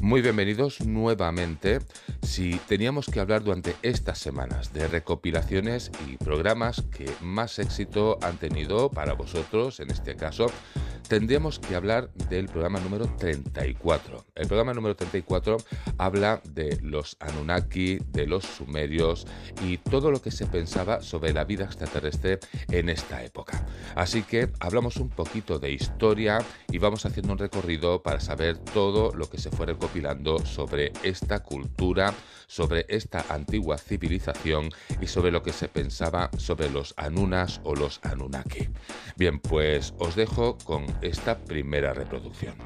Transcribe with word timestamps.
Muy 0.00 0.22
bienvenidos 0.22 0.80
nuevamente. 0.80 1.80
Si 2.22 2.60
teníamos 2.68 3.06
que 3.06 3.18
hablar 3.18 3.42
durante 3.42 3.74
estas 3.82 4.18
semanas 4.18 4.72
de 4.72 4.86
recopilaciones 4.86 5.90
y 6.06 6.16
programas 6.16 6.82
que 6.82 7.10
más 7.20 7.58
éxito 7.58 8.16
han 8.22 8.38
tenido 8.38 8.90
para 8.90 9.14
vosotros, 9.14 9.80
en 9.80 9.90
este 9.90 10.14
caso, 10.14 10.46
tendríamos 11.08 11.58
que 11.58 11.74
hablar 11.74 12.12
del 12.28 12.46
programa 12.46 12.80
número 12.80 13.06
34. 13.06 14.26
El 14.34 14.46
programa 14.46 14.74
número 14.74 14.94
34 14.94 15.56
habla 15.96 16.42
de 16.50 16.78
los 16.82 17.16
Anunnaki, 17.20 17.98
de 18.10 18.26
los 18.26 18.44
sumerios 18.44 19.26
y 19.64 19.78
todo 19.78 20.10
lo 20.10 20.20
que 20.20 20.30
se 20.30 20.46
pensaba 20.46 21.00
sobre 21.00 21.32
la 21.32 21.44
vida 21.44 21.64
extraterrestre 21.64 22.38
en 22.70 22.90
esta 22.90 23.24
época. 23.24 23.66
Así 23.94 24.22
que 24.22 24.50
hablamos 24.60 24.98
un 24.98 25.08
poquito 25.08 25.58
de 25.58 25.72
historia 25.72 26.38
y 26.70 26.78
vamos 26.78 27.06
haciendo 27.06 27.32
un 27.32 27.38
recorrido 27.38 28.02
para 28.02 28.20
saber 28.20 28.58
todo 28.58 29.12
lo 29.14 29.30
que 29.30 29.38
se 29.38 29.50
fue 29.50 29.66
recopilando 29.66 30.44
sobre 30.44 30.92
esta 31.02 31.42
cultura, 31.42 32.12
sobre 32.46 32.84
esta 32.88 33.24
antigua 33.30 33.78
civilización 33.78 34.70
y 35.00 35.06
sobre 35.06 35.30
lo 35.30 35.42
que 35.42 35.52
se 35.52 35.68
pensaba 35.68 36.30
sobre 36.36 36.70
los 36.70 36.92
Anunas 36.96 37.60
o 37.64 37.74
los 37.74 38.00
Anunnaki. 38.02 38.68
Bien, 39.16 39.38
pues 39.40 39.94
os 39.98 40.14
dejo 40.14 40.58
con 40.58 40.86
esta 41.02 41.38
primera 41.38 41.92
reproducción. 41.92 42.56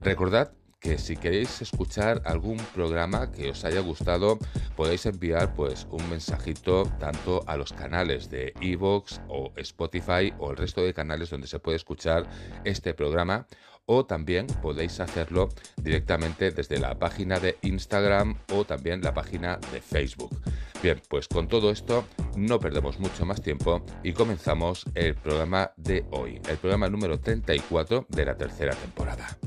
Recordad 0.00 0.52
que 0.84 0.98
si 0.98 1.16
queréis 1.16 1.62
escuchar 1.62 2.20
algún 2.26 2.58
programa 2.74 3.32
que 3.32 3.50
os 3.50 3.64
haya 3.64 3.80
gustado, 3.80 4.38
podéis 4.76 5.06
enviar 5.06 5.54
pues 5.54 5.86
un 5.90 6.10
mensajito 6.10 6.84
tanto 7.00 7.42
a 7.46 7.56
los 7.56 7.72
canales 7.72 8.28
de 8.28 8.52
Evox 8.60 9.22
o 9.28 9.50
Spotify 9.56 10.34
o 10.38 10.50
el 10.50 10.58
resto 10.58 10.82
de 10.82 10.92
canales 10.92 11.30
donde 11.30 11.46
se 11.46 11.58
puede 11.58 11.76
escuchar 11.76 12.26
este 12.64 12.92
programa 12.92 13.46
o 13.86 14.06
también 14.06 14.46
podéis 14.62 15.00
hacerlo 15.00 15.48
directamente 15.82 16.50
desde 16.50 16.78
la 16.78 16.98
página 16.98 17.38
de 17.40 17.58
Instagram 17.62 18.38
o 18.52 18.64
también 18.64 19.02
la 19.02 19.14
página 19.14 19.58
de 19.72 19.80
Facebook. 19.80 20.30
Bien, 20.82 21.00
pues 21.08 21.28
con 21.28 21.48
todo 21.48 21.70
esto 21.70 22.04
no 22.36 22.58
perdemos 22.58 22.98
mucho 22.98 23.24
más 23.24 23.40
tiempo 23.40 23.84
y 24.02 24.12
comenzamos 24.12 24.84
el 24.94 25.14
programa 25.14 25.72
de 25.76 26.04
hoy, 26.10 26.40
el 26.48 26.58
programa 26.58 26.88
número 26.88 27.18
34 27.18 28.06
de 28.08 28.24
la 28.24 28.36
tercera 28.36 28.74
temporada. 28.74 29.38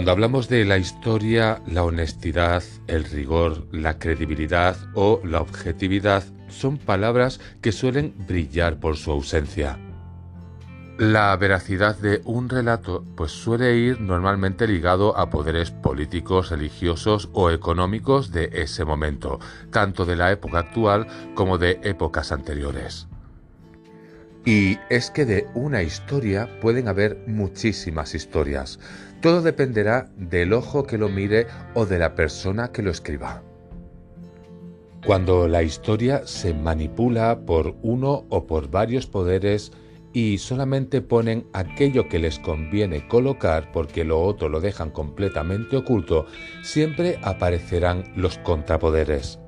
Cuando 0.00 0.12
hablamos 0.12 0.48
de 0.48 0.64
la 0.64 0.78
historia, 0.78 1.60
la 1.66 1.84
honestidad, 1.84 2.62
el 2.86 3.04
rigor, 3.04 3.66
la 3.70 3.98
credibilidad 3.98 4.74
o 4.94 5.20
la 5.24 5.42
objetividad 5.42 6.24
son 6.48 6.78
palabras 6.78 7.38
que 7.60 7.70
suelen 7.70 8.14
brillar 8.26 8.80
por 8.80 8.96
su 8.96 9.10
ausencia. 9.10 9.78
La 10.96 11.36
veracidad 11.36 11.98
de 11.98 12.22
un 12.24 12.48
relato 12.48 13.04
pues 13.14 13.30
suele 13.32 13.76
ir 13.76 14.00
normalmente 14.00 14.66
ligado 14.66 15.18
a 15.18 15.28
poderes 15.28 15.70
políticos, 15.70 16.48
religiosos 16.48 17.28
o 17.34 17.50
económicos 17.50 18.32
de 18.32 18.48
ese 18.54 18.86
momento, 18.86 19.38
tanto 19.70 20.06
de 20.06 20.16
la 20.16 20.32
época 20.32 20.60
actual 20.60 21.08
como 21.34 21.58
de 21.58 21.78
épocas 21.82 22.32
anteriores. 22.32 23.06
Y 24.46 24.78
es 24.88 25.10
que 25.10 25.26
de 25.26 25.46
una 25.52 25.82
historia 25.82 26.48
pueden 26.62 26.88
haber 26.88 27.22
muchísimas 27.26 28.14
historias. 28.14 28.78
Todo 29.20 29.42
dependerá 29.42 30.10
del 30.16 30.54
ojo 30.54 30.84
que 30.84 30.96
lo 30.96 31.10
mire 31.10 31.46
o 31.74 31.84
de 31.84 31.98
la 31.98 32.14
persona 32.14 32.72
que 32.72 32.82
lo 32.82 32.90
escriba. 32.90 33.42
Cuando 35.04 35.46
la 35.46 35.62
historia 35.62 36.26
se 36.26 36.54
manipula 36.54 37.40
por 37.44 37.76
uno 37.82 38.24
o 38.30 38.46
por 38.46 38.70
varios 38.70 39.06
poderes 39.06 39.72
y 40.12 40.38
solamente 40.38 41.02
ponen 41.02 41.46
aquello 41.52 42.08
que 42.08 42.18
les 42.18 42.38
conviene 42.38 43.06
colocar 43.08 43.70
porque 43.72 44.04
lo 44.04 44.20
otro 44.22 44.48
lo 44.48 44.60
dejan 44.60 44.90
completamente 44.90 45.76
oculto, 45.76 46.26
siempre 46.62 47.18
aparecerán 47.22 48.12
los 48.16 48.38
contrapoderes. 48.38 49.38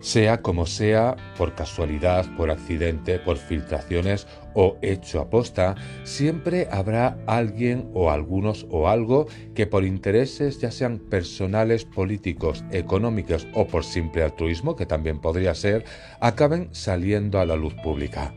Sea 0.00 0.42
como 0.42 0.66
sea, 0.66 1.16
por 1.38 1.54
casualidad, 1.54 2.26
por 2.36 2.50
accidente, 2.50 3.18
por 3.18 3.38
filtraciones 3.38 4.26
o 4.54 4.78
hecho 4.82 5.20
aposta, 5.20 5.74
siempre 6.04 6.68
habrá 6.70 7.18
alguien 7.26 7.90
o 7.92 8.10
algunos 8.10 8.66
o 8.70 8.88
algo 8.88 9.26
que 9.54 9.66
por 9.66 9.84
intereses 9.84 10.60
ya 10.60 10.70
sean 10.70 10.98
personales, 10.98 11.84
políticos, 11.84 12.64
económicos 12.70 13.46
o 13.54 13.66
por 13.66 13.84
simple 13.84 14.22
altruismo, 14.22 14.76
que 14.76 14.86
también 14.86 15.20
podría 15.20 15.54
ser, 15.54 15.84
acaben 16.20 16.68
saliendo 16.72 17.40
a 17.40 17.46
la 17.46 17.56
luz 17.56 17.74
pública. 17.74 18.34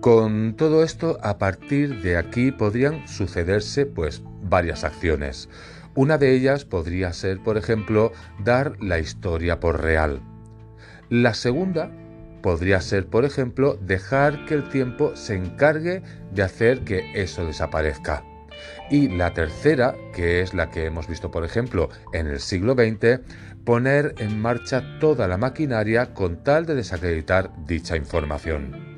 Con 0.00 0.56
todo 0.56 0.82
esto, 0.82 1.18
a 1.22 1.38
partir 1.38 2.02
de 2.02 2.16
aquí 2.16 2.50
podrían 2.50 3.06
sucederse 3.06 3.86
pues 3.86 4.22
varias 4.42 4.82
acciones. 4.82 5.48
Una 5.94 6.18
de 6.18 6.34
ellas 6.34 6.64
podría 6.64 7.12
ser, 7.12 7.40
por 7.40 7.56
ejemplo, 7.56 8.12
dar 8.42 8.76
la 8.82 8.98
historia 8.98 9.60
por 9.60 9.80
real. 9.80 10.20
La 11.08 11.34
segunda 11.34 11.92
podría 12.42 12.80
ser, 12.80 13.06
por 13.06 13.24
ejemplo, 13.24 13.78
dejar 13.80 14.44
que 14.46 14.54
el 14.54 14.68
tiempo 14.68 15.16
se 15.16 15.36
encargue 15.36 16.02
de 16.32 16.42
hacer 16.42 16.80
que 16.80 17.12
eso 17.14 17.46
desaparezca. 17.46 18.24
Y 18.90 19.08
la 19.08 19.32
tercera, 19.32 19.94
que 20.12 20.40
es 20.40 20.52
la 20.52 20.70
que 20.70 20.84
hemos 20.84 21.08
visto, 21.08 21.30
por 21.30 21.44
ejemplo, 21.44 21.88
en 22.12 22.26
el 22.26 22.40
siglo 22.40 22.74
XX, 22.74 23.20
poner 23.64 24.14
en 24.18 24.40
marcha 24.40 24.98
toda 24.98 25.28
la 25.28 25.38
maquinaria 25.38 26.12
con 26.12 26.42
tal 26.42 26.66
de 26.66 26.74
desacreditar 26.74 27.50
dicha 27.66 27.96
información. 27.96 28.92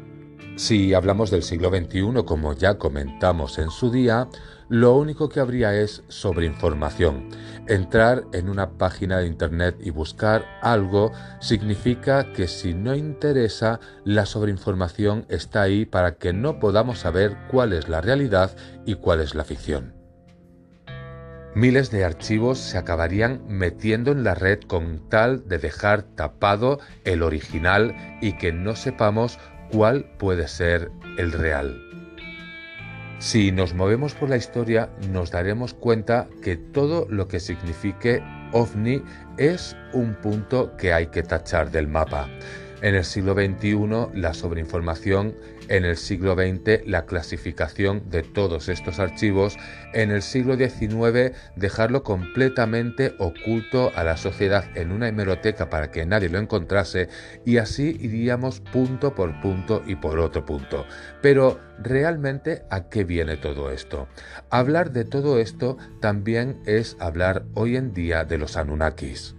Si 0.56 0.94
hablamos 0.94 1.30
del 1.30 1.42
siglo 1.42 1.68
XXI, 1.70 2.24
como 2.24 2.52
ya 2.54 2.78
comentamos 2.78 3.58
en 3.58 3.70
su 3.70 3.90
día, 3.90 4.28
lo 4.68 4.94
único 4.96 5.28
que 5.28 5.40
habría 5.40 5.74
es 5.74 6.02
sobreinformación. 6.08 7.28
Entrar 7.68 8.24
en 8.32 8.48
una 8.48 8.70
página 8.72 9.18
de 9.18 9.26
Internet 9.26 9.76
y 9.80 9.90
buscar 9.90 10.44
algo 10.62 11.12
significa 11.40 12.32
que 12.32 12.48
si 12.48 12.74
no 12.74 12.94
interesa, 12.94 13.80
la 14.04 14.26
sobreinformación 14.26 15.26
está 15.28 15.62
ahí 15.62 15.84
para 15.84 16.16
que 16.16 16.32
no 16.32 16.58
podamos 16.58 16.98
saber 16.98 17.36
cuál 17.50 17.72
es 17.72 17.88
la 17.88 18.00
realidad 18.00 18.56
y 18.84 18.94
cuál 18.96 19.20
es 19.20 19.34
la 19.34 19.44
ficción. 19.44 19.94
Miles 21.54 21.92
de 21.92 22.04
archivos 22.04 22.58
se 22.58 22.78
acabarían 22.78 23.40
metiendo 23.46 24.10
en 24.10 24.24
la 24.24 24.34
red 24.34 24.60
con 24.62 25.08
tal 25.08 25.46
de 25.46 25.58
dejar 25.58 26.02
tapado 26.02 26.80
el 27.04 27.22
original 27.22 27.94
y 28.20 28.36
que 28.36 28.52
no 28.52 28.74
sepamos 28.74 29.38
cuál 29.70 30.04
puede 30.18 30.48
ser 30.48 30.90
el 31.16 31.30
real. 31.30 31.83
Si 33.24 33.52
nos 33.52 33.72
movemos 33.72 34.12
por 34.12 34.28
la 34.28 34.36
historia 34.36 34.90
nos 35.10 35.30
daremos 35.30 35.72
cuenta 35.72 36.28
que 36.42 36.58
todo 36.58 37.06
lo 37.08 37.26
que 37.26 37.40
signifique 37.40 38.22
ovni 38.52 39.02
es 39.38 39.74
un 39.94 40.14
punto 40.14 40.76
que 40.76 40.92
hay 40.92 41.06
que 41.06 41.22
tachar 41.22 41.70
del 41.70 41.88
mapa. 41.88 42.28
En 42.82 42.94
el 42.94 43.02
siglo 43.02 43.32
XXI 43.32 44.10
la 44.12 44.34
sobreinformación 44.34 45.34
en 45.68 45.84
el 45.84 45.96
siglo 45.96 46.34
XX 46.34 46.86
la 46.86 47.06
clasificación 47.06 48.10
de 48.10 48.22
todos 48.22 48.68
estos 48.68 48.98
archivos, 48.98 49.56
en 49.92 50.10
el 50.10 50.22
siglo 50.22 50.56
XIX 50.56 51.32
dejarlo 51.56 52.02
completamente 52.02 53.14
oculto 53.18 53.92
a 53.94 54.04
la 54.04 54.16
sociedad 54.16 54.64
en 54.76 54.92
una 54.92 55.08
hemeroteca 55.08 55.70
para 55.70 55.90
que 55.90 56.06
nadie 56.06 56.28
lo 56.28 56.38
encontrase 56.38 57.08
y 57.44 57.58
así 57.58 57.96
iríamos 58.00 58.60
punto 58.60 59.14
por 59.14 59.40
punto 59.40 59.82
y 59.86 59.96
por 59.96 60.18
otro 60.18 60.44
punto. 60.44 60.86
Pero 61.22 61.60
realmente 61.78 62.64
¿a 62.70 62.88
qué 62.88 63.04
viene 63.04 63.36
todo 63.36 63.70
esto? 63.70 64.08
Hablar 64.50 64.92
de 64.92 65.04
todo 65.04 65.38
esto 65.38 65.76
también 66.00 66.60
es 66.66 66.96
hablar 67.00 67.44
hoy 67.54 67.76
en 67.76 67.92
día 67.92 68.24
de 68.24 68.38
los 68.38 68.56
Anunnakis. 68.56 69.34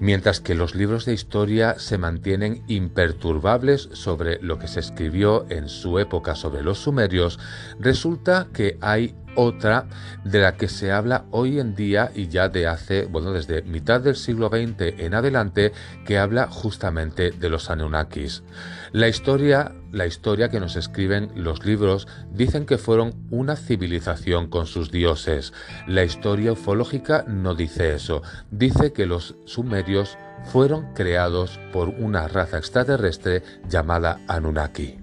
Mientras 0.00 0.40
que 0.40 0.54
los 0.54 0.74
libros 0.74 1.04
de 1.04 1.12
historia 1.12 1.78
se 1.78 1.98
mantienen 1.98 2.64
imperturbables 2.68 3.90
sobre 3.92 4.40
lo 4.40 4.58
que 4.58 4.66
se 4.66 4.80
escribió 4.80 5.44
en 5.50 5.68
su 5.68 5.98
época 5.98 6.34
sobre 6.34 6.62
los 6.62 6.78
sumerios, 6.78 7.38
resulta 7.78 8.48
que 8.54 8.78
hay 8.80 9.14
otra 9.34 9.86
de 10.24 10.40
la 10.40 10.56
que 10.56 10.68
se 10.68 10.90
habla 10.90 11.26
hoy 11.30 11.60
en 11.60 11.74
día 11.74 12.10
y 12.14 12.28
ya 12.28 12.48
de 12.48 12.66
hace, 12.66 13.04
bueno, 13.04 13.32
desde 13.32 13.62
mitad 13.62 14.00
del 14.00 14.16
siglo 14.16 14.48
XX 14.48 14.98
en 14.98 15.14
adelante, 15.14 15.72
que 16.06 16.18
habla 16.18 16.46
justamente 16.48 17.30
de 17.30 17.48
los 17.50 17.70
Anunnakis. 17.70 18.42
La 18.92 19.06
historia, 19.06 19.72
la 19.92 20.06
historia 20.06 20.48
que 20.48 20.58
nos 20.58 20.74
escriben 20.74 21.30
los 21.36 21.64
libros 21.64 22.08
dicen 22.32 22.66
que 22.66 22.76
fueron 22.76 23.14
una 23.30 23.54
civilización 23.54 24.48
con 24.48 24.66
sus 24.66 24.90
dioses. 24.90 25.52
La 25.86 26.02
historia 26.02 26.52
ufológica 26.52 27.24
no 27.28 27.54
dice 27.54 27.94
eso, 27.94 28.22
dice 28.50 28.92
que 28.92 29.06
los 29.06 29.36
sumerios 29.44 30.18
fueron 30.44 30.92
creados 30.94 31.60
por 31.72 31.90
una 31.90 32.26
raza 32.26 32.58
extraterrestre 32.58 33.44
llamada 33.68 34.20
Anunnaki. 34.26 34.98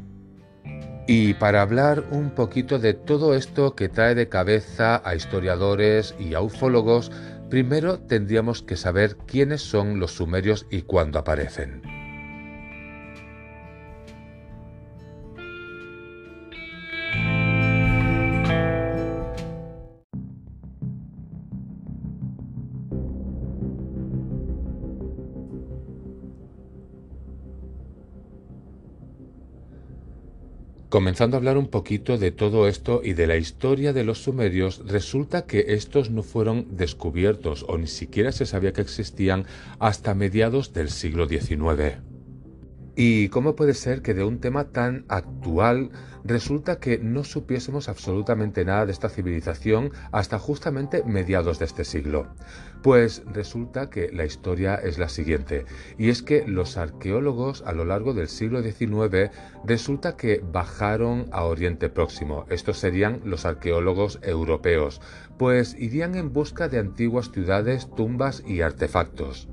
Y 1.07 1.36
para 1.36 1.62
hablar 1.62 2.04
un 2.12 2.31
poquito 2.31 2.80
de 2.80 2.94
todo 2.94 3.36
esto 3.36 3.74
que 3.74 3.88
trae 3.88 4.16
de 4.16 4.28
cabeza 4.28 5.01
a 5.06 5.16
historiadores 5.16 6.13
y 6.19 6.34
a 6.34 6.42
ufólogos, 6.42 7.10
primero 7.50 8.00
tendríamos 8.00 8.63
que 8.63 8.75
saber 8.75 9.16
quiénes 9.16 9.62
son 9.62 10.01
los 10.01 10.12
sumerios 10.12 10.66
y 10.69 10.81
cuándo 10.81 11.19
aparecen. 11.19 11.97
Comenzando 30.98 31.38
a 31.38 31.38
hablar 31.38 31.60
un 31.60 31.68
poquito 31.68 32.18
de 32.18 32.32
todo 32.32 32.68
esto 32.68 33.02
y 33.04 33.14
de 33.14 33.28
la 33.28 33.38
historia 33.38 33.94
de 33.94 34.04
los 34.04 34.24
sumerios, 34.24 34.82
resulta 34.84 35.46
que 35.46 35.66
estos 35.76 36.10
no 36.10 36.24
fueron 36.24 36.76
descubiertos 36.76 37.64
o 37.68 37.78
ni 37.78 37.86
siquiera 37.86 38.32
se 38.32 38.48
sabía 38.48 38.74
que 38.74 38.82
existían 38.82 39.46
hasta 39.78 40.16
mediados 40.16 40.74
del 40.74 40.90
siglo 40.90 41.28
XIX. 41.28 42.06
¿Y 43.00 43.30
cómo 43.30 43.56
puede 43.56 43.76
ser 43.76 44.02
que 44.02 44.16
de 44.16 44.24
un 44.24 44.40
tema 44.40 44.72
tan 44.72 45.06
actual 45.08 45.92
resulta 46.24 46.80
que 46.80 46.98
no 46.98 47.24
supiésemos 47.24 47.90
absolutamente 47.90 48.66
nada 48.66 48.88
de 48.88 48.92
esta 48.92 49.08
civilización 49.08 49.92
hasta 50.12 50.40
justamente 50.40 51.04
mediados 51.04 51.60
de 51.60 51.66
este 51.66 51.86
siglo? 51.86 52.26
Pues 52.82 53.22
resulta 53.32 53.92
que 53.92 54.12
la 54.12 54.26
historia 54.26 54.74
es 54.74 54.98
la 54.98 55.10
siguiente, 55.10 55.66
y 56.00 56.10
es 56.10 56.24
que 56.24 56.48
los 56.48 56.76
arqueólogos 56.76 57.62
a 57.68 57.74
lo 57.74 57.86
largo 57.86 58.16
del 58.16 58.30
siglo 58.30 58.64
XIX 58.64 59.30
resulta 59.64 60.18
que 60.18 60.44
bajaron 60.52 61.28
a 61.32 61.44
Oriente 61.44 61.90
Próximo, 61.90 62.48
estos 62.50 62.80
serían 62.80 63.22
los 63.24 63.46
arqueólogos 63.46 64.18
europeos, 64.24 65.02
pues 65.38 65.76
irían 65.78 66.16
en 66.16 66.34
busca 66.34 66.68
de 66.68 66.80
antiguas 66.80 67.30
ciudades, 67.32 67.92
tumbas 67.96 68.44
y 68.48 68.62
artefactos. 68.62 69.50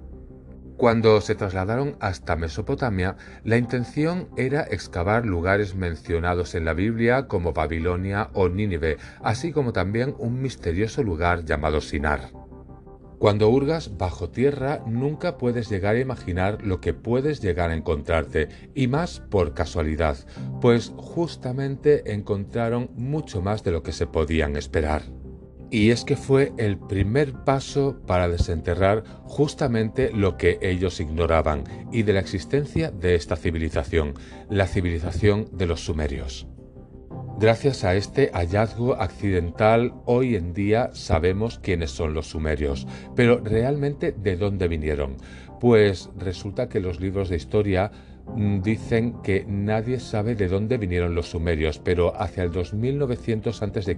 Cuando 0.76 1.20
se 1.20 1.36
trasladaron 1.36 1.96
hasta 2.00 2.34
Mesopotamia, 2.34 3.16
la 3.44 3.56
intención 3.56 4.28
era 4.36 4.62
excavar 4.62 5.24
lugares 5.24 5.76
mencionados 5.76 6.56
en 6.56 6.64
la 6.64 6.74
Biblia 6.74 7.28
como 7.28 7.52
Babilonia 7.52 8.30
o 8.32 8.48
Nínive, 8.48 8.96
así 9.22 9.52
como 9.52 9.72
también 9.72 10.16
un 10.18 10.42
misterioso 10.42 11.04
lugar 11.04 11.44
llamado 11.44 11.80
Sinar. 11.80 12.32
Cuando 13.20 13.48
hurgas 13.48 13.96
bajo 13.96 14.30
tierra 14.30 14.82
nunca 14.84 15.38
puedes 15.38 15.70
llegar 15.70 15.94
a 15.94 16.00
imaginar 16.00 16.60
lo 16.62 16.80
que 16.80 16.92
puedes 16.92 17.40
llegar 17.40 17.70
a 17.70 17.74
encontrarte, 17.74 18.48
y 18.74 18.88
más 18.88 19.20
por 19.20 19.54
casualidad, 19.54 20.18
pues 20.60 20.92
justamente 20.96 22.12
encontraron 22.12 22.90
mucho 22.96 23.40
más 23.40 23.62
de 23.62 23.70
lo 23.70 23.84
que 23.84 23.92
se 23.92 24.08
podían 24.08 24.56
esperar. 24.56 25.02
Y 25.74 25.90
es 25.90 26.04
que 26.04 26.14
fue 26.14 26.52
el 26.56 26.78
primer 26.78 27.32
paso 27.32 28.00
para 28.06 28.28
desenterrar 28.28 29.02
justamente 29.24 30.12
lo 30.12 30.36
que 30.36 30.60
ellos 30.62 31.00
ignoraban 31.00 31.64
y 31.90 32.04
de 32.04 32.12
la 32.12 32.20
existencia 32.20 32.92
de 32.92 33.16
esta 33.16 33.34
civilización, 33.34 34.14
la 34.48 34.68
civilización 34.68 35.48
de 35.50 35.66
los 35.66 35.84
sumerios. 35.84 36.46
Gracias 37.40 37.82
a 37.82 37.96
este 37.96 38.30
hallazgo 38.32 38.94
accidental, 38.94 39.94
hoy 40.04 40.36
en 40.36 40.54
día 40.54 40.90
sabemos 40.92 41.58
quiénes 41.58 41.90
son 41.90 42.14
los 42.14 42.28
sumerios, 42.28 42.86
pero 43.16 43.40
realmente 43.40 44.12
de 44.12 44.36
dónde 44.36 44.68
vinieron. 44.68 45.16
Pues 45.58 46.08
resulta 46.16 46.68
que 46.68 46.78
los 46.78 47.00
libros 47.00 47.30
de 47.30 47.36
historia 47.36 47.90
dicen 48.62 49.22
que 49.22 49.44
nadie 49.46 50.00
sabe 50.00 50.34
de 50.34 50.48
dónde 50.48 50.78
vinieron 50.78 51.14
los 51.14 51.30
sumerios, 51.30 51.78
pero 51.78 52.20
hacia 52.20 52.42
el 52.42 52.52
2900 52.52 53.62
a.C. 53.62 53.96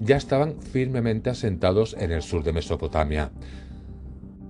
ya 0.00 0.16
estaban 0.16 0.60
firmemente 0.60 1.30
asentados 1.30 1.96
en 1.98 2.12
el 2.12 2.22
sur 2.22 2.42
de 2.44 2.52
Mesopotamia. 2.52 3.30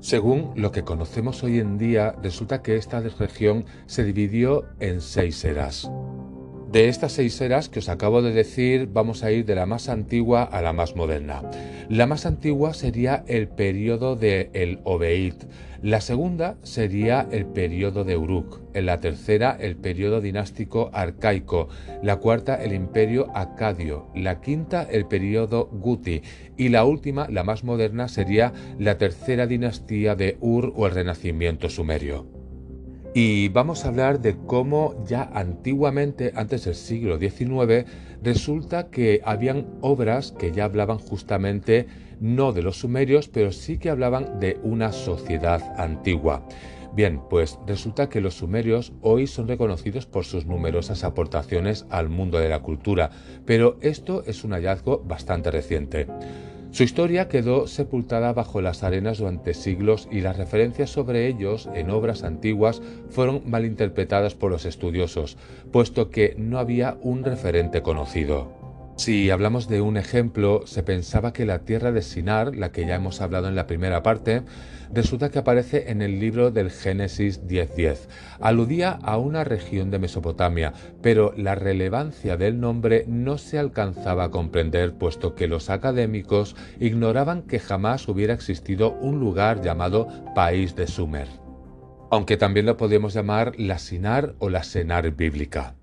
Según 0.01 0.53
lo 0.57 0.71
que 0.71 0.85
conocemos 0.85 1.43
hoy 1.43 1.59
en 1.59 1.79
día, 1.79 2.15
resulta 2.23 2.63
que 2.63 2.77
esta 2.77 3.01
región 3.01 3.65
se 3.87 4.05
dividió 4.05 4.65
en 4.79 5.01
seis 5.01 5.45
eras. 5.45 5.91
De 6.77 6.91
estas 6.91 7.13
seis 7.13 7.41
eras 7.41 7.71
que 7.71 7.79
os 7.79 7.89
acabo 7.89 8.21
de 8.21 8.35
decir, 8.35 8.91
vamos 8.93 9.25
a 9.25 9.33
ir 9.33 9.47
de 9.47 9.55
la 9.55 9.65
más 9.65 9.89
antigua 9.89 10.43
a 10.43 10.61
la 10.61 10.75
más 10.75 10.95
moderna. 10.95 11.41
La 11.89 12.07
más 12.07 12.27
antigua 12.27 12.75
sería 12.75 13.25
el 13.29 13.49
periodo 13.49 14.15
de 14.15 14.51
el 14.53 14.81
Obeid, 14.85 15.33
la 15.81 16.03
segunda 16.03 16.59
sería 16.65 17.29
el 17.31 17.47
periodo 17.47 18.05
de 18.05 18.19
Uruk, 18.19 18.61
en 18.75 18.85
la 18.85 19.01
tercera 19.01 19.57
el 19.59 19.77
periodo 19.77 20.21
dinástico 20.21 20.91
arcaico, 20.93 21.71
la 22.03 22.17
cuarta 22.17 22.63
el 22.63 22.75
imperio 22.75 23.29
acadio, 23.35 24.11
la 24.15 24.43
quinta 24.43 24.83
el 24.83 25.07
periodo 25.07 25.71
Guti. 25.73 26.21
Y 26.59 26.69
la 26.69 26.85
última, 26.85 27.27
la 27.31 27.43
más 27.43 27.65
moderna, 27.65 28.09
sería 28.09 28.53
la 28.79 28.99
tercera 28.99 29.47
dinastía 29.47 30.15
de 30.15 30.37
Ur 30.41 30.75
o 30.77 30.87
el 30.87 30.93
renacimiento 30.93 31.71
sumerio. 31.71 32.36
Y 33.19 33.49
vamos 33.49 33.83
a 33.83 33.89
hablar 33.89 34.21
de 34.21 34.37
cómo 34.37 35.03
ya 35.07 35.31
antiguamente, 35.33 36.33
antes 36.35 36.67
del 36.67 36.75
siglo 36.75 37.19
XIX, 37.19 37.87
resulta 38.23 38.91
que 38.91 39.23
habían 39.25 39.79
obras 39.81 40.33
que 40.33 40.53
ya 40.53 40.67
hablaban 40.67 40.99
justamente 40.99 41.87
no 42.21 42.53
de 42.53 42.61
los 42.61 42.81
sumerios, 42.81 43.29
pero 43.29 43.53
sí 43.53 43.79
que 43.79 43.89
hablaban 43.89 44.39
de 44.39 44.59
una 44.63 44.93
sociedad 44.93 45.63
antigua. 45.81 46.47
Bien, 46.95 47.23
pues 47.31 47.59
resulta 47.67 48.11
que 48.11 48.21
los 48.21 48.35
sumerios 48.35 48.93
hoy 49.01 49.27
son 49.27 49.49
reconocidos 49.49 50.05
por 50.05 50.27
sus 50.27 50.45
numerosas 50.45 51.03
aportaciones 51.03 51.87
al 51.89 52.11
mundo 52.11 52.37
de 52.37 52.51
la 52.51 52.61
cultura, 52.61 53.09
pero 53.47 53.79
esto 53.81 54.25
es 54.27 54.45
un 54.45 54.53
hallazgo 54.53 54.99
bastante 54.99 55.51
reciente. 55.51 56.07
Su 56.77 56.83
historia 56.83 57.27
quedó 57.27 57.69
sepultada 57.69 58.35
bajo 58.35 58.61
las 58.61 58.83
arenas 58.83 59.17
durante 59.17 59.55
siglos 59.55 60.11
y 60.13 60.21
las 60.21 60.37
referencias 60.37 60.91
sobre 60.91 61.27
ellos 61.27 61.71
en 61.73 61.89
obras 61.89 62.23
antiguas 62.23 62.83
fueron 63.09 63.41
malinterpretadas 63.47 64.35
por 64.35 64.51
los 64.51 64.67
estudiosos, 64.67 65.39
puesto 65.73 66.11
que 66.11 66.35
no 66.37 66.59
había 66.59 66.99
un 67.01 67.25
referente 67.25 67.81
conocido. 67.81 68.53
Si 68.97 69.29
hablamos 69.29 69.69
de 69.69 69.83
un 69.83 69.99
ejemplo, 69.99 70.63
se 70.67 70.83
pensaba 70.83 71.35
que 71.35 71.45
la 71.45 71.59
tierra 71.61 71.93
de 71.93 72.01
Sinar, 72.01 72.57
la 72.57 72.73
que 72.73 72.87
ya 72.87 72.95
hemos 72.95 73.21
hablado 73.21 73.47
en 73.47 73.55
la 73.55 73.67
primera 73.67 74.03
parte, 74.03 74.43
resulta 74.91 75.31
que 75.31 75.39
aparece 75.39 75.91
en 75.91 76.01
el 76.01 76.19
libro 76.19 76.51
del 76.51 76.71
Génesis 76.71 77.47
10.10. 77.47 78.09
Aludía 78.41 78.93
a 79.03 79.19
una 79.19 79.45
región 79.45 79.91
de 79.91 79.99
Mesopotamia, 79.99 80.73
pero 81.03 81.35
la 81.37 81.55
relevancia 81.55 82.39
del 82.39 82.59
nombre 82.59 83.05
no 83.07 83.37
se 83.37 83.59
alcanzaba 83.59 84.25
a 84.25 84.31
comprender, 84.31 84.95
puesto 84.95 85.35
que 85.35 85.47
los 85.47 85.69
académicos 85.69 86.57
ignoraban 86.81 87.43
que 87.43 87.59
jamás 87.59 88.09
hubiera 88.09 88.33
existido 88.33 88.93
un 88.93 89.21
lugar 89.21 89.61
llamado 89.61 90.09
País 90.35 90.75
de 90.75 90.87
Sumer. 90.87 91.29
Aunque 92.11 92.39
también 92.39 92.65
lo 92.65 92.79
podemos 92.79 93.13
llamar 93.13 93.53
la 93.59 93.79
Sinar 93.79 94.37
o 94.39 94.49
la 94.49 94.63
Senar 94.63 95.11
bíblica. 95.11 95.76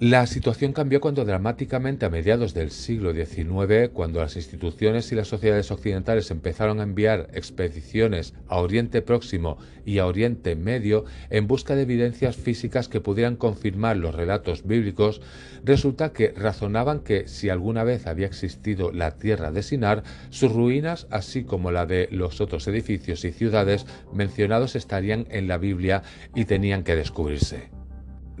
La 0.00 0.26
situación 0.26 0.72
cambió 0.72 1.00
cuando 1.00 1.24
dramáticamente 1.24 2.06
a 2.06 2.10
mediados 2.10 2.54
del 2.54 2.72
siglo 2.72 3.12
XIX, 3.12 3.90
cuando 3.92 4.20
las 4.20 4.34
instituciones 4.34 5.12
y 5.12 5.14
las 5.14 5.28
sociedades 5.28 5.70
occidentales 5.70 6.30
empezaron 6.32 6.80
a 6.80 6.82
enviar 6.82 7.28
expediciones 7.34 8.34
a 8.48 8.58
Oriente 8.58 9.00
Próximo 9.00 9.58
y 9.84 9.98
a 9.98 10.06
Oriente 10.06 10.56
Medio 10.56 11.04
en 11.30 11.46
busca 11.46 11.76
de 11.76 11.82
evidencias 11.82 12.34
físicas 12.36 12.88
que 12.88 13.00
pudieran 13.00 13.36
confirmar 13.36 13.96
los 13.96 14.14
relatos 14.14 14.66
bíblicos, 14.66 15.20
resulta 15.62 16.12
que 16.12 16.32
razonaban 16.36 17.00
que 17.00 17.28
si 17.28 17.48
alguna 17.48 17.84
vez 17.84 18.08
había 18.08 18.26
existido 18.26 18.90
la 18.90 19.12
tierra 19.12 19.52
de 19.52 19.62
Sinar, 19.62 20.02
sus 20.30 20.52
ruinas, 20.52 21.06
así 21.10 21.44
como 21.44 21.70
la 21.70 21.86
de 21.86 22.08
los 22.10 22.40
otros 22.40 22.66
edificios 22.66 23.24
y 23.24 23.30
ciudades 23.30 23.86
mencionados 24.12 24.74
estarían 24.74 25.26
en 25.30 25.46
la 25.46 25.58
Biblia 25.58 26.02
y 26.34 26.46
tenían 26.46 26.82
que 26.82 26.96
descubrirse. 26.96 27.81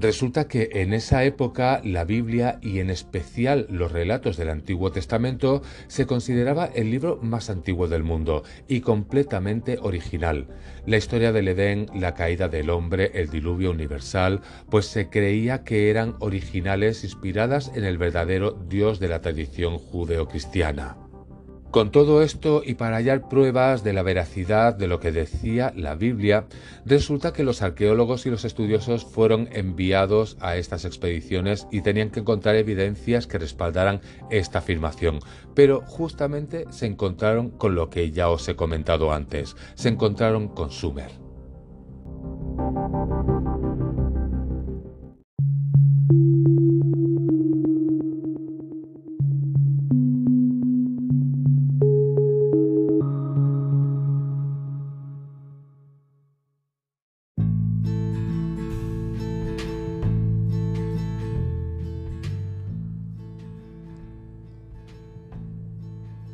Resulta 0.02 0.48
que 0.48 0.68
en 0.72 0.94
esa 0.94 1.22
época 1.22 1.80
la 1.84 2.04
Biblia 2.04 2.58
y 2.60 2.80
en 2.80 2.90
especial 2.90 3.68
los 3.70 3.92
relatos 3.92 4.36
del 4.36 4.50
Antiguo 4.50 4.90
Testamento 4.90 5.62
se 5.86 6.06
consideraba 6.06 6.66
el 6.66 6.90
libro 6.90 7.20
más 7.22 7.50
antiguo 7.50 7.86
del 7.86 8.02
mundo 8.02 8.42
y 8.66 8.80
completamente 8.80 9.78
original. 9.80 10.48
La 10.86 10.96
historia 10.96 11.30
del 11.30 11.46
Edén, 11.46 11.86
la 11.94 12.14
caída 12.14 12.48
del 12.48 12.70
hombre, 12.70 13.12
el 13.14 13.30
diluvio 13.30 13.70
universal, 13.70 14.40
pues 14.68 14.86
se 14.86 15.08
creía 15.08 15.62
que 15.62 15.88
eran 15.88 16.16
originales 16.18 17.04
inspiradas 17.04 17.70
en 17.72 17.84
el 17.84 17.96
verdadero 17.96 18.58
Dios 18.68 18.98
de 18.98 19.06
la 19.06 19.20
tradición 19.20 19.78
judeocristiana. 19.78 21.01
Con 21.72 21.90
todo 21.90 22.20
esto 22.20 22.60
y 22.62 22.74
para 22.74 22.96
hallar 22.96 23.30
pruebas 23.30 23.82
de 23.82 23.94
la 23.94 24.02
veracidad 24.02 24.74
de 24.74 24.88
lo 24.88 25.00
que 25.00 25.10
decía 25.10 25.72
la 25.74 25.94
Biblia, 25.94 26.44
resulta 26.84 27.32
que 27.32 27.44
los 27.44 27.62
arqueólogos 27.62 28.26
y 28.26 28.30
los 28.30 28.44
estudiosos 28.44 29.06
fueron 29.06 29.48
enviados 29.52 30.36
a 30.40 30.58
estas 30.58 30.84
expediciones 30.84 31.66
y 31.70 31.80
tenían 31.80 32.10
que 32.10 32.20
encontrar 32.20 32.56
evidencias 32.56 33.26
que 33.26 33.38
respaldaran 33.38 34.02
esta 34.30 34.58
afirmación. 34.58 35.20
Pero 35.54 35.80
justamente 35.86 36.66
se 36.68 36.84
encontraron 36.84 37.48
con 37.48 37.74
lo 37.74 37.88
que 37.88 38.10
ya 38.10 38.28
os 38.28 38.46
he 38.48 38.54
comentado 38.54 39.10
antes, 39.10 39.56
se 39.74 39.88
encontraron 39.88 40.48
con 40.48 40.70
Sumer. 40.70 41.10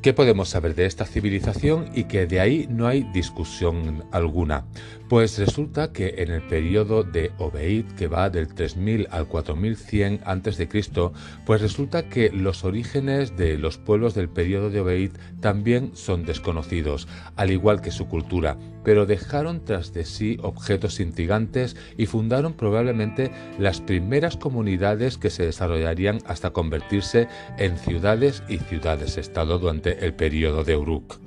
¿Qué 0.09 0.15
podemos 0.15 0.49
saber 0.49 0.75
de 0.75 0.87
esta 0.87 1.05
civilización 1.05 1.91
y 1.95 2.05
que 2.05 2.27
de 2.27 2.41
ahí 2.41 2.67
no 2.71 2.87
hay 2.87 3.03
discusión 3.13 4.07
alguna? 4.11 4.65
Pues 5.09 5.39
resulta 5.39 5.91
que 5.91 6.17
en 6.19 6.31
el 6.31 6.43
periodo 6.43 7.03
de 7.03 7.33
Obeid, 7.39 7.87
que 7.97 8.09
va 8.09 8.29
del 8.29 8.53
3000 8.53 9.09
al 9.11 9.27
4100 9.27 10.21
a.C., 10.23 10.69
pues 11.47 11.63
resulta 11.63 12.11
que 12.11 12.29
los 12.29 12.63
orígenes 12.63 13.35
de 13.35 13.57
los 13.57 13.79
pueblos 13.79 14.15
del 14.15 14.29
periodo 14.29 14.69
de 14.69 14.81
Obeid 14.81 15.13
también 15.41 15.93
son 15.95 16.27
desconocidos, 16.27 17.09
al 17.37 17.51
igual 17.51 17.81
que 17.81 17.91
su 17.91 18.07
cultura, 18.07 18.59
pero 18.85 19.07
dejaron 19.07 19.65
tras 19.65 19.95
de 19.95 20.05
sí 20.05 20.37
objetos 20.43 21.01
intrigantes 21.01 21.75
y 21.97 22.05
fundaron 22.05 22.53
probablemente 22.53 23.31
las 23.59 23.81
primeras 23.81 24.37
comunidades 24.37 25.17
que 25.17 25.31
se 25.31 25.47
desarrollarían 25.47 26.19
hasta 26.27 26.51
convertirse 26.51 27.29
en 27.57 27.79
ciudades 27.79 28.43
y 28.47 28.59
ciudades-estado 28.59 29.59
durante 29.59 30.05
el 30.05 30.13
periodo 30.13 30.65
de 30.65 30.77
Uruk. 30.77 31.19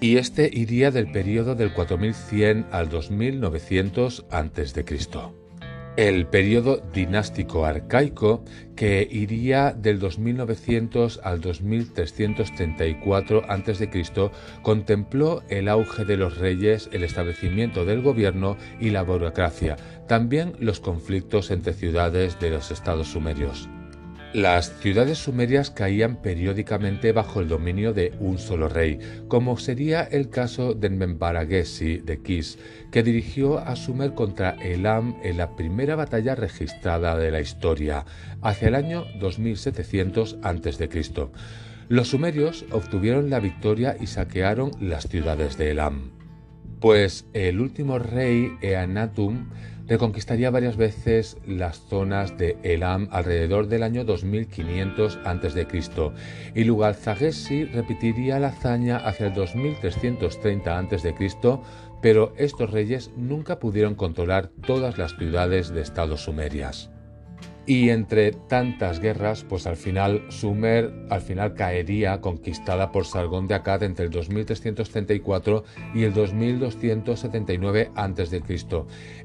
Y 0.00 0.16
este 0.16 0.50
iría 0.52 0.90
del 0.90 1.10
periodo 1.10 1.54
del 1.54 1.72
4100 1.72 2.66
al 2.70 2.88
2900 2.88 4.26
a.C. 4.30 4.84
El 5.96 6.26
periodo 6.26 6.82
dinástico 6.92 7.64
arcaico, 7.64 8.44
que 8.74 9.06
iría 9.08 9.72
del 9.72 10.00
2900 10.00 11.20
al 11.22 11.40
2334 11.40 13.44
a.C., 13.48 14.30
contempló 14.62 15.44
el 15.48 15.68
auge 15.68 16.04
de 16.04 16.16
los 16.16 16.38
reyes, 16.38 16.88
el 16.90 17.04
establecimiento 17.04 17.84
del 17.84 18.02
gobierno 18.02 18.56
y 18.80 18.90
la 18.90 19.02
burocracia, 19.02 19.76
también 20.08 20.54
los 20.58 20.80
conflictos 20.80 21.52
entre 21.52 21.74
ciudades 21.74 22.40
de 22.40 22.50
los 22.50 22.72
estados 22.72 23.06
sumerios. 23.06 23.68
Las 24.34 24.80
ciudades 24.80 25.18
sumerias 25.18 25.70
caían 25.70 26.16
periódicamente 26.16 27.12
bajo 27.12 27.40
el 27.40 27.46
dominio 27.46 27.92
de 27.92 28.12
un 28.18 28.40
solo 28.40 28.68
rey, 28.68 28.98
como 29.28 29.56
sería 29.58 30.02
el 30.02 30.28
caso 30.28 30.74
de 30.74 30.90
Membaragesi 30.90 31.98
de 31.98 32.20
Kis, 32.20 32.58
que 32.90 33.04
dirigió 33.04 33.60
a 33.60 33.76
Sumer 33.76 34.14
contra 34.14 34.56
Elam 34.60 35.14
en 35.22 35.36
la 35.36 35.54
primera 35.54 35.94
batalla 35.94 36.34
registrada 36.34 37.16
de 37.16 37.30
la 37.30 37.40
historia, 37.40 38.06
hacia 38.42 38.66
el 38.66 38.74
año 38.74 39.04
2700 39.20 40.38
a.C. 40.42 40.88
Los 41.88 42.08
sumerios 42.08 42.64
obtuvieron 42.72 43.30
la 43.30 43.38
victoria 43.38 43.96
y 44.00 44.08
saquearon 44.08 44.72
las 44.80 45.06
ciudades 45.06 45.56
de 45.58 45.70
Elam. 45.70 46.10
Pues 46.80 47.24
el 47.34 47.60
último 47.60 48.00
rey, 48.00 48.56
Eanatum, 48.62 49.50
reconquistaría 49.86 50.50
varias 50.50 50.76
veces 50.76 51.36
las 51.46 51.78
zonas 51.78 52.38
de 52.38 52.56
Elam 52.62 53.08
alrededor 53.10 53.68
del 53.68 53.82
año 53.82 54.04
2500 54.04 55.18
a.C. 55.24 55.66
y 56.54 56.64
Lugal-Zagesi 56.64 57.64
repetiría 57.64 58.38
la 58.38 58.48
hazaña 58.48 58.96
hacia 58.96 59.26
el 59.26 59.34
2330 59.34 60.78
a.C., 60.78 61.14
pero 62.00 62.34
estos 62.36 62.70
reyes 62.70 63.10
nunca 63.16 63.58
pudieron 63.58 63.94
controlar 63.94 64.50
todas 64.66 64.98
las 64.98 65.16
ciudades 65.16 65.70
de 65.70 65.80
estados 65.80 66.24
sumerias. 66.24 66.93
Y 67.66 67.88
entre 67.88 68.32
tantas 68.32 69.00
guerras, 69.00 69.44
pues 69.48 69.66
al 69.66 69.76
final 69.76 70.24
Sumer 70.28 70.92
al 71.08 71.22
final 71.22 71.54
caería 71.54 72.20
conquistada 72.20 72.92
por 72.92 73.06
Sargón 73.06 73.46
de 73.46 73.54
Akkad 73.54 73.82
entre 73.82 74.04
el 74.04 74.10
2334 74.10 75.64
y 75.94 76.04
el 76.04 76.12
2279 76.12 77.90
a.C. 77.94 78.42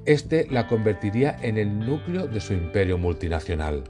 Este 0.05 0.48
la 0.50 0.67
convertiría 0.67 1.38
en 1.41 1.58
el 1.58 1.79
núcleo 1.79 2.27
de 2.27 2.39
su 2.39 2.53
imperio 2.53 2.98
multinacional. 2.98 3.84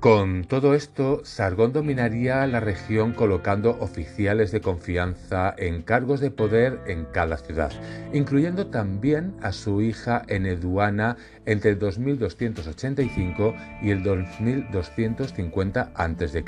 Con 0.00 0.44
todo 0.44 0.72
esto, 0.72 1.20
Sargón 1.24 1.74
dominaría 1.74 2.46
la 2.46 2.58
región 2.58 3.12
colocando 3.12 3.76
oficiales 3.80 4.50
de 4.50 4.62
confianza 4.62 5.54
en 5.58 5.82
cargos 5.82 6.20
de 6.20 6.30
poder 6.30 6.80
en 6.86 7.04
cada 7.04 7.36
ciudad, 7.36 7.70
incluyendo 8.14 8.68
también 8.68 9.36
a 9.42 9.52
su 9.52 9.82
hija 9.82 10.22
Eneduana 10.26 11.18
entre 11.44 11.72
el 11.72 11.78
2285 11.78 13.54
y 13.82 13.90
el 13.90 14.02
2250 14.02 15.92
a.C. 15.94 16.44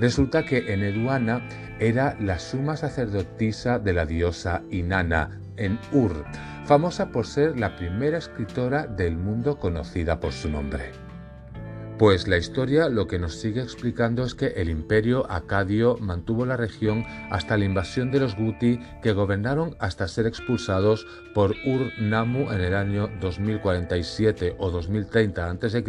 Resulta 0.00 0.44
que 0.44 0.72
Eneduana 0.72 1.46
era 1.78 2.16
la 2.18 2.40
suma 2.40 2.76
sacerdotisa 2.76 3.78
de 3.78 3.92
la 3.92 4.06
diosa 4.06 4.62
Inanna 4.72 5.40
en 5.56 5.78
Ur, 5.92 6.24
famosa 6.64 7.12
por 7.12 7.28
ser 7.28 7.60
la 7.60 7.76
primera 7.76 8.18
escritora 8.18 8.88
del 8.88 9.16
mundo 9.16 9.60
conocida 9.60 10.18
por 10.18 10.32
su 10.32 10.50
nombre. 10.50 11.05
Pues 11.98 12.28
la 12.28 12.36
historia 12.36 12.90
lo 12.90 13.06
que 13.06 13.18
nos 13.18 13.36
sigue 13.36 13.62
explicando 13.62 14.22
es 14.22 14.34
que 14.34 14.48
el 14.48 14.68
imperio 14.68 15.30
acadio 15.32 15.96
mantuvo 15.96 16.44
la 16.44 16.58
región 16.58 17.06
hasta 17.30 17.56
la 17.56 17.64
invasión 17.64 18.10
de 18.10 18.20
los 18.20 18.36
Guti 18.36 18.80
que 19.02 19.14
gobernaron 19.14 19.76
hasta 19.78 20.06
ser 20.06 20.26
expulsados 20.26 21.06
por 21.32 21.54
Ur-Namu 21.64 22.52
en 22.52 22.60
el 22.60 22.74
año 22.74 23.08
2047 23.22 24.56
o 24.58 24.70
2030 24.70 25.50
a.C. 25.50 25.84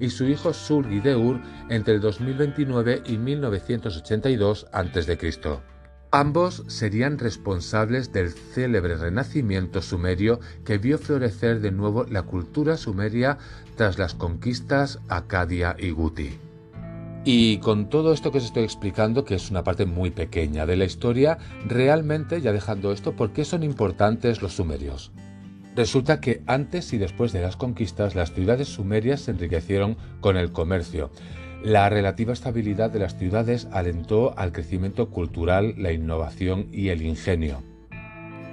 y 0.00 0.10
su 0.10 0.24
hijo 0.24 0.52
Sur-Gideur 0.52 1.40
entre 1.68 1.94
el 1.94 2.00
2029 2.00 3.02
y 3.06 3.16
1982 3.16 4.66
a.C. 4.72 5.18
Ambos 6.10 6.64
serían 6.68 7.18
responsables 7.18 8.14
del 8.14 8.30
célebre 8.30 8.96
renacimiento 8.96 9.82
sumerio 9.82 10.40
que 10.64 10.78
vio 10.78 10.98
florecer 10.98 11.60
de 11.60 11.70
nuevo 11.70 12.04
la 12.04 12.22
cultura 12.22 12.78
sumeria 12.78 13.36
tras 13.76 13.98
las 13.98 14.14
conquistas 14.14 15.00
Acadia 15.08 15.76
y 15.78 15.90
Guti. 15.90 16.38
Y 17.24 17.58
con 17.58 17.90
todo 17.90 18.14
esto 18.14 18.32
que 18.32 18.38
os 18.38 18.44
estoy 18.44 18.64
explicando, 18.64 19.26
que 19.26 19.34
es 19.34 19.50
una 19.50 19.64
parte 19.64 19.84
muy 19.84 20.10
pequeña 20.10 20.64
de 20.64 20.76
la 20.76 20.86
historia, 20.86 21.36
realmente, 21.66 22.40
ya 22.40 22.52
dejando 22.52 22.90
esto, 22.90 23.14
¿por 23.14 23.34
qué 23.34 23.44
son 23.44 23.62
importantes 23.62 24.40
los 24.40 24.54
sumerios? 24.54 25.12
Resulta 25.76 26.20
que 26.20 26.42
antes 26.46 26.92
y 26.94 26.98
después 26.98 27.32
de 27.32 27.42
las 27.42 27.56
conquistas 27.56 28.14
las 28.14 28.32
ciudades 28.32 28.68
sumerias 28.68 29.20
se 29.20 29.32
enriquecieron 29.32 29.98
con 30.20 30.38
el 30.38 30.52
comercio. 30.52 31.10
La 31.62 31.88
relativa 31.88 32.32
estabilidad 32.32 32.90
de 32.90 33.00
las 33.00 33.16
ciudades 33.16 33.66
alentó 33.72 34.32
al 34.38 34.52
crecimiento 34.52 35.10
cultural, 35.10 35.74
la 35.76 35.92
innovación 35.92 36.68
y 36.72 36.90
el 36.90 37.02
ingenio. 37.02 37.64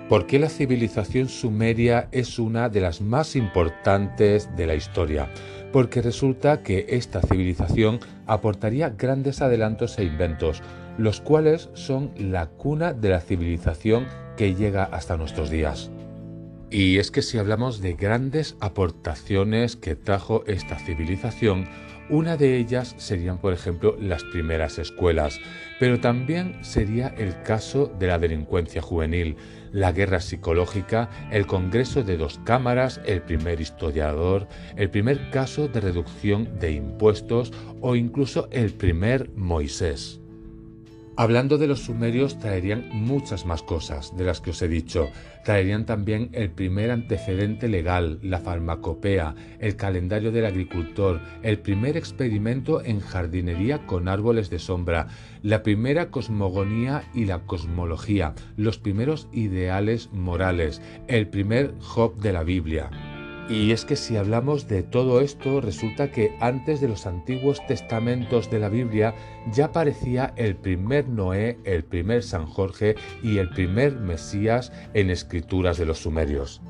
¿Por 0.10 0.26
qué 0.26 0.40
la 0.40 0.50
civilización 0.50 1.30
sumeria 1.30 2.10
es 2.12 2.40
una 2.40 2.68
de 2.70 2.82
las 2.82 3.02
más 3.02 3.36
importantes 3.36 4.56
de 4.56 4.66
la 4.66 4.76
historia? 4.76 5.30
Porque 5.72 6.02
resulta 6.02 6.64
que 6.64 6.86
esta 6.90 7.22
civilización 7.22 8.00
aportaría 8.26 8.90
grandes 8.90 9.42
adelantos 9.42 10.00
e 10.00 10.04
inventos, 10.04 10.64
los 10.98 11.22
cuales 11.22 11.70
son 11.74 12.12
la 12.18 12.48
cuna 12.48 12.94
de 12.94 13.10
la 13.10 13.20
civilización 13.20 14.08
que 14.36 14.56
llega 14.56 14.84
hasta 14.84 15.18
nuestros 15.18 15.50
días. 15.50 15.92
Y 16.72 16.98
es 16.98 17.12
que 17.12 17.22
si 17.22 17.38
hablamos 17.38 17.82
de 17.82 17.94
grandes 17.94 18.58
aportaciones 18.60 19.76
que 19.76 19.96
trajo 19.96 20.44
esta 20.46 20.78
civilización, 20.78 21.68
Una 22.10 22.38
de 22.38 22.58
ellas 22.58 22.94
serían, 22.98 23.40
por 23.40 23.52
ejemplo, 23.52 23.98
las 24.00 24.24
primeras 24.26 24.78
escuelas, 24.78 25.40
pero 25.80 26.00
también 26.00 26.56
sería 26.64 27.08
el 27.08 27.42
caso 27.42 27.92
de 27.98 28.06
la 28.06 28.20
delincuencia 28.20 28.80
juvenil, 28.80 29.38
la 29.72 29.92
guerra 29.92 30.20
psicológica, 30.22 31.10
el 31.32 31.48
Congreso 31.48 32.04
de 32.04 32.18
dos 32.18 32.40
cámaras, 32.44 33.02
el 33.06 33.24
primer 33.24 33.60
historiador, 33.60 34.48
el 34.76 34.92
primer 34.92 35.32
caso 35.32 35.68
de 35.68 35.82
reducción 35.82 36.60
de 36.60 36.74
impuestos 36.74 37.52
o 37.82 37.96
incluso 37.96 38.50
el 38.52 38.72
primer 38.74 39.32
Moisés. 39.32 40.22
Hablando 41.18 41.58
de 41.58 41.68
los 41.68 41.80
sumerios, 41.80 42.40
traerían 42.40 42.90
muchas 42.92 43.46
más 43.46 43.64
cosas 43.64 44.18
de 44.18 44.26
las 44.26 44.42
que 44.42 44.50
os 44.50 44.62
he 44.62 44.68
dicho. 44.68 45.08
Traerían 45.46 45.86
también 45.86 46.30
el 46.34 46.52
primer 46.52 46.92
antecedente 46.92 47.70
legal, 47.70 48.20
la 48.22 48.40
farmacopea, 48.40 49.34
el 49.60 49.78
calendario 49.78 50.34
del 50.34 50.46
agricultor, 50.46 51.22
el 51.42 51.60
primer 51.60 51.96
experimento 51.96 52.84
en 52.84 53.00
jardinería 53.00 53.86
con 53.86 54.10
árboles 54.10 54.50
de 54.50 54.60
sombra, 54.60 55.08
la 55.42 55.64
primera 55.64 56.12
cosmogonía 56.12 57.06
y 57.14 57.24
la 57.24 57.40
cosmología, 57.40 58.34
los 58.58 58.78
primeros 58.78 59.30
ideales 59.32 60.10
morales, 60.12 60.82
el 61.08 61.30
primer 61.30 61.76
Job 61.80 62.18
de 62.18 62.34
la 62.34 62.44
Biblia. 62.44 62.90
Y 63.48 63.72
es 63.72 63.86
que 63.86 63.96
si 63.96 64.18
hablamos 64.18 64.68
de 64.68 64.82
todo 64.82 65.22
esto, 65.22 65.62
resulta 65.62 66.10
que 66.10 66.36
antes 66.40 66.82
de 66.82 66.88
los 66.88 67.06
antiguos 67.06 67.66
testamentos 67.68 68.50
de 68.50 68.60
la 68.60 68.70
Biblia 68.70 69.14
ya 69.52 69.66
aparecía 69.66 70.34
el 70.36 70.56
primer 70.56 71.08
Noé, 71.08 71.60
el 71.64 71.84
primer 71.84 72.24
San 72.24 72.48
Jorge 72.48 72.96
y 73.22 73.38
el 73.38 73.50
primer 73.50 74.00
Mesías 74.00 74.72
en 74.96 75.12
escrituras 75.12 75.78
de 75.78 75.86
los 75.86 76.00
sumerios. 76.00 76.62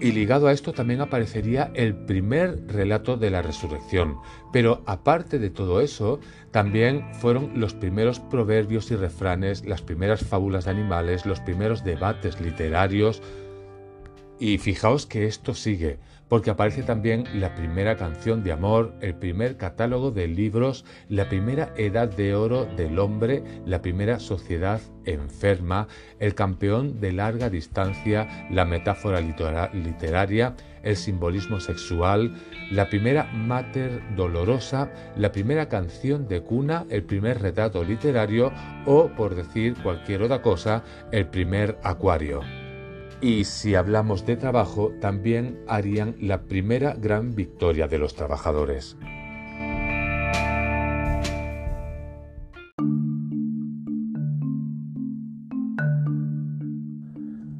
Y 0.00 0.10
ligado 0.10 0.48
a 0.48 0.52
esto 0.52 0.72
también 0.72 1.00
aparecería 1.00 1.70
el 1.74 1.94
primer 1.94 2.66
relato 2.66 3.16
de 3.16 3.30
la 3.30 3.40
resurrección. 3.40 4.16
Pero 4.52 4.82
aparte 4.84 5.38
de 5.38 5.50
todo 5.50 5.80
eso, 5.80 6.18
también 6.50 7.14
fueron 7.20 7.60
los 7.60 7.74
primeros 7.74 8.18
proverbios 8.18 8.90
y 8.90 8.96
refranes, 8.96 9.64
las 9.64 9.82
primeras 9.82 10.24
fábulas 10.24 10.64
de 10.64 10.72
animales, 10.72 11.24
los 11.24 11.38
primeros 11.38 11.84
debates 11.84 12.40
literarios, 12.40 13.22
y 14.38 14.58
fijaos 14.58 15.06
que 15.06 15.26
esto 15.26 15.54
sigue, 15.54 15.98
porque 16.32 16.50
aparece 16.50 16.82
también 16.82 17.24
la 17.34 17.54
primera 17.54 17.96
canción 17.96 18.42
de 18.42 18.52
amor, 18.52 18.94
el 19.02 19.14
primer 19.14 19.58
catálogo 19.58 20.10
de 20.10 20.28
libros, 20.28 20.86
la 21.10 21.28
primera 21.28 21.74
edad 21.76 22.08
de 22.08 22.34
oro 22.34 22.64
del 22.64 22.98
hombre, 22.98 23.44
la 23.66 23.82
primera 23.82 24.18
sociedad 24.18 24.80
enferma, 25.04 25.88
el 26.20 26.34
campeón 26.34 27.00
de 27.00 27.12
larga 27.12 27.50
distancia, 27.50 28.48
la 28.50 28.64
metáfora 28.64 29.20
literaria, 29.20 30.56
el 30.82 30.96
simbolismo 30.96 31.60
sexual, 31.60 32.34
la 32.70 32.88
primera 32.88 33.24
mater 33.24 34.02
dolorosa, 34.16 34.90
la 35.16 35.32
primera 35.32 35.68
canción 35.68 36.28
de 36.28 36.40
cuna, 36.40 36.86
el 36.88 37.04
primer 37.04 37.42
retrato 37.42 37.84
literario 37.84 38.52
o, 38.86 39.08
por 39.08 39.34
decir 39.34 39.74
cualquier 39.82 40.22
otra 40.22 40.40
cosa, 40.40 40.82
el 41.10 41.26
primer 41.26 41.78
acuario. 41.82 42.40
Y 43.22 43.44
si 43.44 43.76
hablamos 43.76 44.26
de 44.26 44.34
trabajo, 44.34 44.90
también 45.00 45.60
harían 45.68 46.16
la 46.18 46.42
primera 46.42 46.94
gran 46.94 47.36
victoria 47.36 47.86
de 47.86 47.98
los 47.98 48.16
trabajadores. 48.16 48.96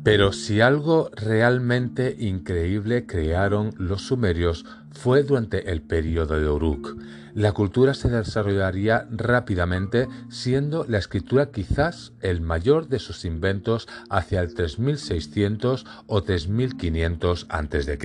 Pero 0.02 0.32
si 0.32 0.60
algo 0.60 1.10
realmente 1.14 2.16
increíble 2.18 3.06
crearon 3.06 3.72
los 3.78 4.02
sumerios 4.02 4.66
fue 4.92 5.22
durante 5.22 5.70
el 5.70 5.82
periodo 5.82 6.38
de 6.38 6.48
Uruk. 6.48 6.96
La 7.34 7.52
cultura 7.52 7.94
se 7.94 8.08
desarrollaría 8.08 9.06
rápidamente, 9.10 10.06
siendo 10.28 10.84
la 10.86 10.98
escritura 10.98 11.50
quizás 11.50 12.12
el 12.20 12.40
mayor 12.40 12.88
de 12.88 12.98
sus 12.98 13.24
inventos 13.24 13.88
hacia 14.10 14.40
el 14.40 14.54
3600 14.54 15.86
o 16.06 16.22
3500 16.22 17.46
a.C. 17.48 17.98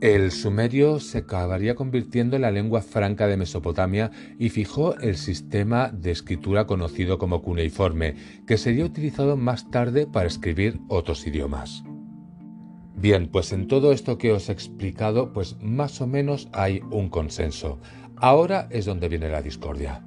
El 0.00 0.30
sumerio 0.30 1.00
se 1.00 1.18
acabaría 1.18 1.74
convirtiendo 1.74 2.36
en 2.36 2.42
la 2.42 2.52
lengua 2.52 2.82
franca 2.82 3.26
de 3.26 3.36
Mesopotamia 3.36 4.12
y 4.38 4.50
fijó 4.50 4.96
el 4.98 5.16
sistema 5.16 5.88
de 5.88 6.12
escritura 6.12 6.68
conocido 6.68 7.18
como 7.18 7.42
cuneiforme, 7.42 8.14
que 8.46 8.58
sería 8.58 8.84
utilizado 8.84 9.36
más 9.36 9.70
tarde 9.72 10.06
para 10.06 10.28
escribir 10.28 10.78
otros 10.88 11.26
idiomas. 11.26 11.82
Bien, 13.00 13.28
pues 13.28 13.52
en 13.52 13.68
todo 13.68 13.92
esto 13.92 14.18
que 14.18 14.32
os 14.32 14.48
he 14.48 14.52
explicado, 14.52 15.32
pues 15.32 15.56
más 15.62 16.00
o 16.00 16.08
menos 16.08 16.48
hay 16.52 16.80
un 16.90 17.08
consenso. 17.08 17.78
Ahora 18.16 18.66
es 18.70 18.86
donde 18.86 19.08
viene 19.08 19.28
la 19.28 19.40
discordia. 19.40 20.04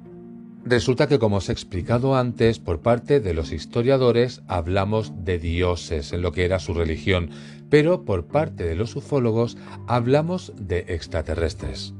Resulta 0.64 1.08
que, 1.08 1.18
como 1.18 1.36
os 1.36 1.48
he 1.48 1.52
explicado 1.52 2.14
antes, 2.16 2.58
por 2.58 2.80
parte 2.80 3.20
de 3.20 3.32
los 3.32 3.50
historiadores 3.50 4.42
hablamos 4.46 5.24
de 5.24 5.38
dioses 5.38 6.12
en 6.12 6.20
lo 6.20 6.32
que 6.32 6.44
era 6.44 6.58
su 6.58 6.74
religión, 6.74 7.30
pero 7.70 8.04
por 8.04 8.26
parte 8.26 8.64
de 8.64 8.76
los 8.76 8.94
ufólogos 8.94 9.56
hablamos 9.88 10.52
de 10.56 10.84
extraterrestres. 10.88 11.94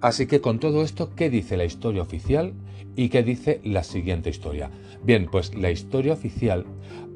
Así 0.00 0.26
que 0.26 0.40
con 0.40 0.58
todo 0.58 0.82
esto, 0.82 1.14
¿qué 1.14 1.28
dice 1.28 1.56
la 1.56 1.64
historia 1.64 2.02
oficial 2.02 2.54
y 2.96 3.10
qué 3.10 3.22
dice 3.22 3.60
la 3.62 3.84
siguiente 3.84 4.30
historia? 4.30 4.70
Bien, 5.02 5.28
pues 5.30 5.54
la 5.54 5.70
historia 5.70 6.14
oficial 6.14 6.64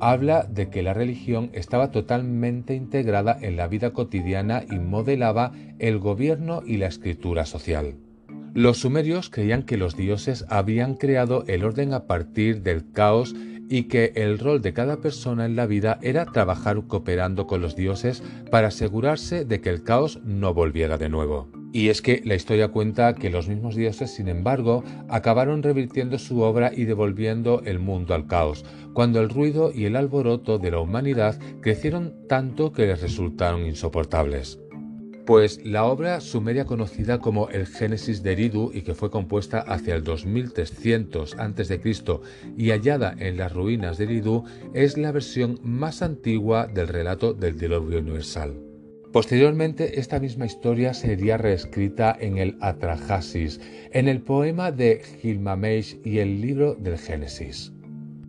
habla 0.01 0.45
de 0.45 0.71
que 0.71 0.83
la 0.83 0.95
religión 0.95 1.51
estaba 1.53 1.91
totalmente 1.91 2.75
integrada 2.75 3.37
en 3.41 3.57
la 3.57 3.69
vida 3.69 3.93
cotidiana 3.93 4.65
y 4.71 4.79
modelaba 4.79 5.53
el 5.79 5.99
gobierno 5.99 6.63
y 6.65 6.77
la 6.77 6.87
escritura 6.87 7.47
social. 7.47 7.95
Los 8.55 8.79
sumerios 8.79 9.31
creían 9.31 9.63
que 9.63 9.77
los 9.77 9.97
dioses 9.97 10.45
habían 10.49 10.95
creado 10.95 11.45
el 11.47 11.65
orden 11.65 11.93
a 11.93 12.07
partir 12.07 12.63
del 12.63 12.91
caos 12.93 13.35
y 13.69 13.85
que 13.85 14.13
el 14.17 14.39
rol 14.39 14.63
de 14.63 14.73
cada 14.73 14.97
persona 14.97 15.45
en 15.45 15.55
la 15.55 15.67
vida 15.67 15.99
era 16.03 16.25
trabajar 16.25 16.83
cooperando 16.87 17.47
con 17.47 17.61
los 17.61 17.77
dioses 17.77 18.23
para 18.51 18.69
asegurarse 18.69 19.45
de 19.45 19.61
que 19.61 19.69
el 19.69 19.83
caos 19.83 20.21
no 20.25 20.55
volviera 20.55 20.97
de 20.97 21.09
nuevo. 21.09 21.58
Y 21.73 21.91
es 21.91 22.01
que 22.01 22.23
la 22.25 22.35
historia 22.35 22.69
cuenta 22.69 23.15
que 23.15 23.31
los 23.31 23.49
mismos 23.49 23.75
dioses, 23.75 24.11
sin 24.15 24.29
embargo, 24.29 24.85
acabaron 25.09 25.63
revirtiendo 25.63 26.19
su 26.19 26.41
obra 26.41 26.73
y 26.75 26.85
devolviendo 26.85 27.63
el 27.65 27.79
mundo 27.79 28.15
al 28.15 28.27
caos, 28.27 28.65
cuando 28.95 29.21
el 29.21 29.29
ruido 29.29 29.71
y 29.75 29.85
el 29.85 29.97
alboroto 29.97 30.59
de 30.59 30.71
la 30.71 30.81
humanidad 30.81 31.39
crecieron 31.61 32.15
tanto 32.27 32.73
que 32.73 32.87
les 32.87 33.03
resultaron 33.03 33.67
insoportables. 33.67 34.59
Pues 35.27 35.63
la 35.63 35.85
obra 35.85 36.23
sumeria 36.23 36.65
conocida 36.65 37.19
como 37.19 37.51
el 37.51 37.67
Génesis 37.67 38.23
de 38.23 38.33
Eridu 38.33 38.71
y 38.73 38.81
que 38.81 38.95
fue 38.95 39.11
compuesta 39.11 39.61
hacia 39.61 39.95
el 39.95 40.03
2300 40.03 41.37
a.C. 41.39 41.81
y 42.57 42.71
hallada 42.71 43.15
en 43.19 43.37
las 43.37 43.53
ruinas 43.53 43.99
de 43.99 44.05
Eridu 44.05 44.45
es 44.73 44.97
la 44.97 45.13
versión 45.13 45.61
más 45.63 46.01
antigua 46.01 46.67
del 46.67 46.89
relato 46.89 47.35
del 47.35 47.59
diluvio 47.59 47.99
universal. 47.99 48.68
Posteriormente, 49.19 49.99
esta 49.99 50.21
misma 50.21 50.47
historia 50.47 50.95
sería 50.95 51.37
reescrita 51.37 52.17
en 52.21 52.39
el 52.39 52.57
Atrahasis, 52.61 53.61
en 53.91 54.07
el 54.07 54.23
poema 54.23 54.71
de 54.71 55.03
Gilgamesh 55.21 55.97
y 56.05 56.19
el 56.19 56.41
libro 56.41 56.77
del 56.77 56.99
Génesis. 56.99 57.73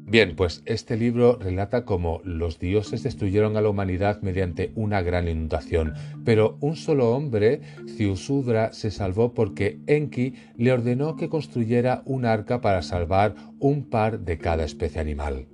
Bien, 0.07 0.35
pues 0.35 0.63
este 0.65 0.97
libro 0.97 1.37
relata 1.39 1.85
cómo 1.85 2.21
los 2.23 2.57
dioses 2.57 3.03
destruyeron 3.03 3.55
a 3.55 3.61
la 3.61 3.69
humanidad 3.69 4.23
mediante 4.23 4.71
una 4.73 5.03
gran 5.03 5.27
inundación, 5.27 5.93
pero 6.25 6.57
un 6.59 6.75
solo 6.75 7.11
hombre, 7.11 7.61
Ziusudra, 7.95 8.73
se 8.73 8.89
salvó 8.89 9.35
porque 9.35 9.77
Enki 9.85 10.33
le 10.57 10.71
ordenó 10.71 11.15
que 11.17 11.29
construyera 11.29 12.01
un 12.05 12.25
arca 12.25 12.61
para 12.61 12.81
salvar 12.81 13.35
un 13.59 13.87
par 13.87 14.21
de 14.21 14.39
cada 14.39 14.63
especie 14.63 14.99
animal. 14.99 15.45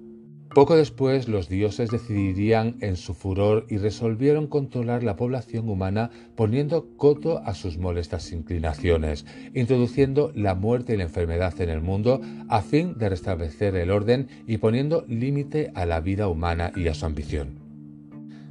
Poco 0.56 0.78
después 0.78 1.28
los 1.28 1.50
dioses 1.50 1.92
decidirían 1.92 2.78
en 2.80 2.96
su 2.96 3.14
furor 3.14 3.66
y 3.68 3.76
resolvieron 3.76 4.48
controlar 4.48 5.04
la 5.04 5.18
población 5.18 5.68
humana 5.68 6.12
poniendo 6.38 6.96
coto 6.96 7.40
a 7.40 7.54
sus 7.54 7.78
molestas 7.78 8.32
inclinaciones, 8.32 9.26
introduciendo 9.54 10.32
la 10.34 10.56
muerte 10.56 10.94
y 10.94 10.98
la 10.98 11.04
enfermedad 11.04 11.60
en 11.60 11.70
el 11.70 11.82
mundo 11.82 12.22
a 12.48 12.62
fin 12.62 12.98
de 12.98 13.10
restablecer 13.10 13.76
el 13.76 13.92
orden 13.92 14.30
y 14.48 14.56
poniendo 14.56 15.04
límite 15.10 15.74
a 15.76 15.86
la 15.86 16.00
vida 16.00 16.30
humana 16.30 16.72
y 16.74 16.88
a 16.88 16.94
su 16.94 17.06
ambición. 17.06 17.60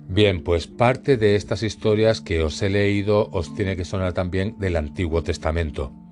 Bien, 0.07 0.45
pues 0.45 0.67
parte 0.67 1.17
de 1.17 1.37
estas 1.37 1.62
historias 1.62 2.21
que 2.21 2.43
os 2.43 2.61
he 2.61 2.69
leído 2.69 3.31
os 3.33 3.55
tiene 3.55 3.77
que 3.77 3.87
sonar 3.87 4.12
también 4.12 4.57
del 4.59 4.77
Antiguo 4.77 5.23
Testamento 5.23 6.04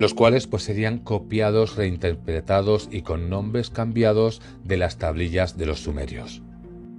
los 0.00 0.14
cuales 0.14 0.48
pues 0.48 0.64
serían 0.64 0.98
copiados, 0.98 1.76
reinterpretados 1.76 2.88
y 2.90 3.02
con 3.02 3.28
nombres 3.30 3.70
cambiados 3.70 4.40
de 4.64 4.78
las 4.78 4.96
tablillas 4.96 5.56
de 5.56 5.66
los 5.66 5.80
sumerios. 5.80 6.42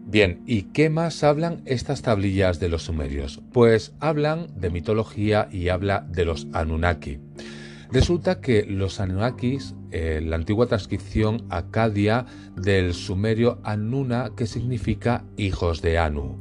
Bien, 0.06 0.44
¿y 0.46 0.64
qué 0.74 0.90
más 0.90 1.24
hablan 1.24 1.62
estas 1.66 2.04
tablillas 2.04 2.60
de 2.60 2.70
los 2.70 2.84
sumerios? 2.84 3.42
Pues 3.52 3.94
hablan 4.00 4.48
de 4.56 4.70
mitología 4.70 5.50
y 5.52 5.70
habla 5.70 6.06
de 6.10 6.26
los 6.26 6.48
Anunnaki. 6.54 7.20
Resulta 7.92 8.40
que 8.40 8.66
los 8.66 9.00
Anunnakis, 9.00 9.74
eh, 9.92 10.22
la 10.24 10.36
antigua 10.36 10.68
transcripción 10.68 11.46
acadia 11.50 12.26
del 12.56 12.94
sumerio 12.94 13.60
Anuna, 13.64 14.32
que 14.38 14.46
significa 14.46 15.26
hijos 15.38 15.82
de 15.82 15.98
Anu. 15.98 16.38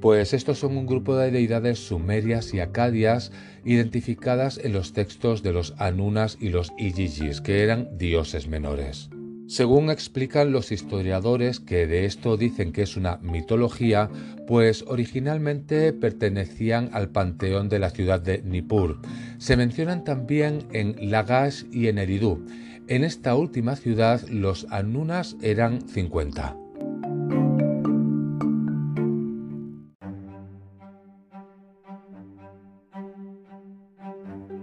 Pues 0.00 0.32
estos 0.32 0.58
son 0.58 0.76
un 0.76 0.86
grupo 0.86 1.16
de 1.16 1.32
deidades 1.32 1.80
sumerias 1.80 2.54
y 2.54 2.60
acadias 2.60 3.32
identificadas 3.68 4.58
en 4.62 4.72
los 4.72 4.94
textos 4.94 5.42
de 5.42 5.52
los 5.52 5.74
Anunas 5.76 6.38
y 6.40 6.48
los 6.48 6.72
Igigis, 6.78 7.42
que 7.42 7.62
eran 7.62 7.98
dioses 7.98 8.48
menores. 8.48 9.10
Según 9.46 9.90
explican 9.90 10.52
los 10.52 10.72
historiadores 10.72 11.60
que 11.60 11.86
de 11.86 12.06
esto 12.06 12.38
dicen 12.38 12.72
que 12.72 12.82
es 12.82 12.96
una 12.96 13.18
mitología, 13.18 14.08
pues 14.46 14.84
originalmente 14.86 15.92
pertenecían 15.92 16.88
al 16.94 17.10
panteón 17.10 17.68
de 17.68 17.78
la 17.78 17.90
ciudad 17.90 18.20
de 18.20 18.42
Nippur. 18.42 19.00
Se 19.36 19.56
mencionan 19.56 20.02
también 20.02 20.66
en 20.72 21.10
Lagash 21.10 21.64
y 21.70 21.88
en 21.88 21.98
Eridu. 21.98 22.46
En 22.88 23.04
esta 23.04 23.34
última 23.36 23.76
ciudad 23.76 24.26
los 24.28 24.66
Anunas 24.70 25.36
eran 25.42 25.86
50. 25.86 26.67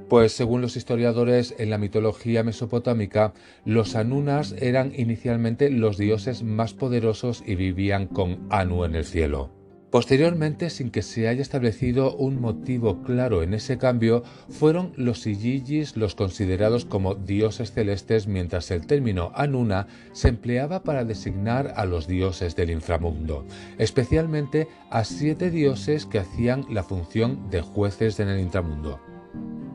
Pues 0.10 0.34
según 0.34 0.62
los 0.62 0.78
historiadores 0.78 1.56
en 1.58 1.72
la 1.72 1.80
mitología 1.80 2.44
mesopotámica, 2.44 3.34
los 3.66 3.96
Anunas 3.96 4.54
eran 4.60 4.94
inicialmente 4.96 5.72
los 5.72 5.98
dioses 5.98 6.44
más 6.44 6.74
poderosos 6.74 7.44
y 7.46 7.56
vivían 7.56 8.06
con 8.06 8.46
Anu 8.52 8.86
en 8.86 8.94
el 8.96 9.06
cielo. 9.06 9.50
Posteriormente, 9.90 10.70
sin 10.70 10.92
que 10.92 11.02
se 11.02 11.28
haya 11.30 11.42
establecido 11.42 12.16
un 12.18 12.42
motivo 12.42 13.02
claro 13.02 13.44
en 13.44 13.54
ese 13.54 13.78
cambio, 13.78 14.24
fueron 14.50 14.92
los 14.98 15.26
Igigis 15.26 15.96
los 15.96 16.16
considerados 16.16 16.84
como 16.84 17.16
dioses 17.16 17.72
celestes, 17.72 18.28
mientras 18.28 18.70
el 18.72 18.86
término 18.86 19.32
Anuna 19.36 19.88
se 20.12 20.28
empleaba 20.28 20.84
para 20.84 21.06
designar 21.06 21.74
a 21.78 21.86
los 21.86 22.08
dioses 22.08 22.56
del 22.58 22.72
inframundo, 22.72 23.46
especialmente 23.78 24.68
a 24.92 25.06
siete 25.06 25.50
dioses 25.50 26.06
que 26.06 26.20
hacían 26.20 26.66
la 26.70 26.84
función 26.84 27.50
de 27.50 27.62
jueces 27.62 28.20
en 28.20 28.28
el 28.28 28.42
inframundo. 28.42 29.15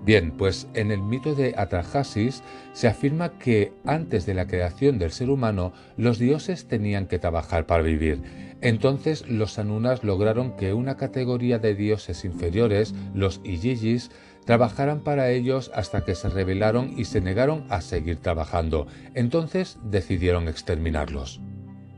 Bien, 0.04 0.30
pues 0.30 0.66
en 0.74 0.90
el 0.90 1.02
mito 1.02 1.34
de 1.34 1.54
Atrahasis 1.56 2.42
se 2.72 2.88
afirma 2.88 3.38
que 3.38 3.72
antes 3.84 4.24
de 4.24 4.32
la 4.32 4.46
creación 4.46 4.98
del 4.98 5.10
ser 5.10 5.28
humano 5.28 5.72
los 5.98 6.18
dioses 6.18 6.66
tenían 6.66 7.06
que 7.06 7.18
trabajar 7.18 7.66
para 7.66 7.82
vivir. 7.82 8.22
Entonces 8.62 9.28
los 9.28 9.58
Anunas 9.58 10.02
lograron 10.02 10.56
que 10.56 10.72
una 10.72 10.96
categoría 10.96 11.58
de 11.58 11.74
dioses 11.74 12.24
inferiores, 12.24 12.94
los 13.14 13.40
Igigis, 13.44 14.10
trabajaran 14.46 15.00
para 15.00 15.30
ellos 15.30 15.70
hasta 15.74 16.04
que 16.04 16.14
se 16.14 16.30
rebelaron 16.30 16.98
y 16.98 17.04
se 17.04 17.20
negaron 17.20 17.66
a 17.68 17.82
seguir 17.82 18.16
trabajando. 18.16 18.86
Entonces 19.14 19.78
decidieron 19.84 20.48
exterminarlos. 20.48 21.40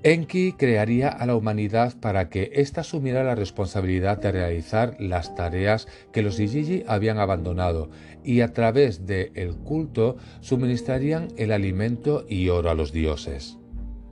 Enki 0.04 0.54
crearía 0.54 1.10
a 1.10 1.26
la 1.26 1.36
humanidad 1.36 1.94
para 2.00 2.28
que 2.28 2.50
ésta 2.54 2.80
asumiera 2.80 3.22
la 3.22 3.36
responsabilidad 3.36 4.18
de 4.18 4.32
realizar 4.32 4.96
las 4.98 5.36
tareas 5.36 5.86
que 6.12 6.22
los 6.22 6.40
Igigi 6.40 6.82
habían 6.88 7.18
abandonado 7.18 7.88
y 8.24 8.40
a 8.40 8.52
través 8.52 9.06
del 9.06 9.30
el 9.34 9.54
culto 9.54 10.16
suministrarían 10.40 11.28
el 11.36 11.52
alimento 11.52 12.26
y 12.28 12.48
oro 12.48 12.70
a 12.70 12.74
los 12.74 12.92
dioses. 12.92 13.58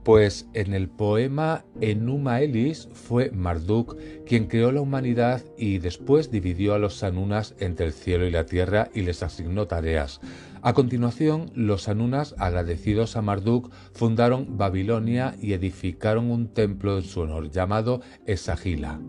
Pues 0.03 0.47
en 0.53 0.73
el 0.73 0.87
poema 0.87 1.65
Enuma 1.81 2.39
Elis 2.39 2.87
fue 2.93 3.29
Marduk 3.31 3.97
quien 4.25 4.47
creó 4.47 4.71
la 4.71 4.81
humanidad 4.81 5.43
y 5.57 5.79
después 5.79 6.31
dividió 6.31 6.73
a 6.73 6.79
los 6.79 6.95
Sanunas 6.95 7.53
entre 7.59 7.85
el 7.85 7.93
cielo 7.93 8.25
y 8.25 8.31
la 8.31 8.45
tierra 8.45 8.89
y 8.93 9.01
les 9.01 9.23
asignó 9.23 9.67
tareas. 9.67 10.21
A 10.63 10.73
continuación, 10.73 11.51
los 11.55 11.87
Anunas, 11.87 12.35
agradecidos 12.37 13.15
a 13.15 13.23
Marduk, 13.23 13.71
fundaron 13.93 14.59
Babilonia 14.59 15.35
y 15.41 15.53
edificaron 15.53 16.29
un 16.29 16.53
templo 16.53 16.99
en 16.99 17.03
su 17.03 17.21
honor 17.21 17.49
llamado 17.49 18.01
Esagila. 18.27 18.99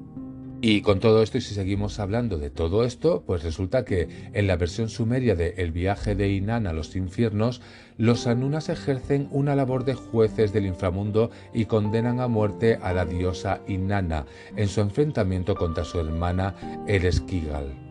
Y 0.62 0.80
con 0.80 1.00
todo 1.00 1.22
esto, 1.22 1.36
y 1.36 1.40
si 1.42 1.54
seguimos 1.54 1.98
hablando 1.98 2.38
de 2.38 2.48
todo 2.48 2.84
esto, 2.84 3.24
pues 3.26 3.42
resulta 3.42 3.84
que 3.84 4.30
en 4.32 4.46
la 4.46 4.56
versión 4.56 4.88
sumeria 4.88 5.34
de 5.34 5.54
El 5.58 5.72
viaje 5.72 6.14
de 6.14 6.32
Inanna 6.32 6.70
a 6.70 6.72
los 6.72 6.96
infiernos, 6.96 7.60
los 7.98 8.26
Anunas 8.26 8.70
ejercen 8.70 9.28
una 9.32 9.54
labor 9.54 9.84
de 9.84 9.94
jueces 9.94 10.54
del 10.54 10.64
inframundo 10.64 11.32
y 11.52 11.66
condenan 11.66 12.20
a 12.20 12.28
muerte 12.28 12.78
a 12.80 12.94
la 12.94 13.04
diosa 13.04 13.60
Inanna 13.66 14.24
en 14.56 14.68
su 14.68 14.80
enfrentamiento 14.80 15.54
contra 15.54 15.84
su 15.84 15.98
hermana 15.98 16.54
Ereskigal. 16.86 17.81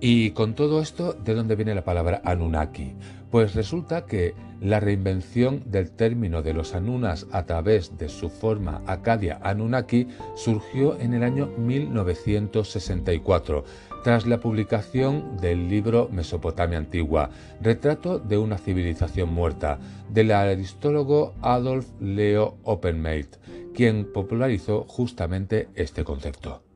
Y 0.00 0.30
con 0.30 0.54
todo 0.54 0.80
esto, 0.80 1.12
¿de 1.12 1.34
dónde 1.34 1.56
viene 1.56 1.74
la 1.74 1.82
palabra 1.82 2.22
Anunnaki? 2.24 2.94
Pues 3.32 3.56
resulta 3.56 4.06
que 4.06 4.34
la 4.60 4.78
reinvención 4.78 5.64
del 5.66 5.90
término 5.90 6.42
de 6.42 6.54
los 6.54 6.74
Anunas 6.74 7.26
a 7.32 7.46
través 7.46 7.98
de 7.98 8.08
su 8.08 8.30
forma 8.30 8.82
acadia 8.86 9.40
Anunnaki 9.42 10.06
surgió 10.36 10.98
en 11.00 11.14
el 11.14 11.24
año 11.24 11.48
1964, 11.58 13.64
tras 14.04 14.26
la 14.26 14.38
publicación 14.38 15.36
del 15.38 15.68
libro 15.68 16.08
Mesopotamia 16.12 16.78
Antigua, 16.78 17.30
Retrato 17.60 18.20
de 18.20 18.38
una 18.38 18.56
civilización 18.56 19.34
muerta, 19.34 19.80
del 20.10 20.30
aristólogo 20.30 21.34
Adolf 21.42 21.88
Leo 22.00 22.56
Oppenmeit, 22.62 23.36
quien 23.74 24.12
popularizó 24.12 24.84
justamente 24.84 25.68
este 25.74 26.04
concepto. 26.04 26.67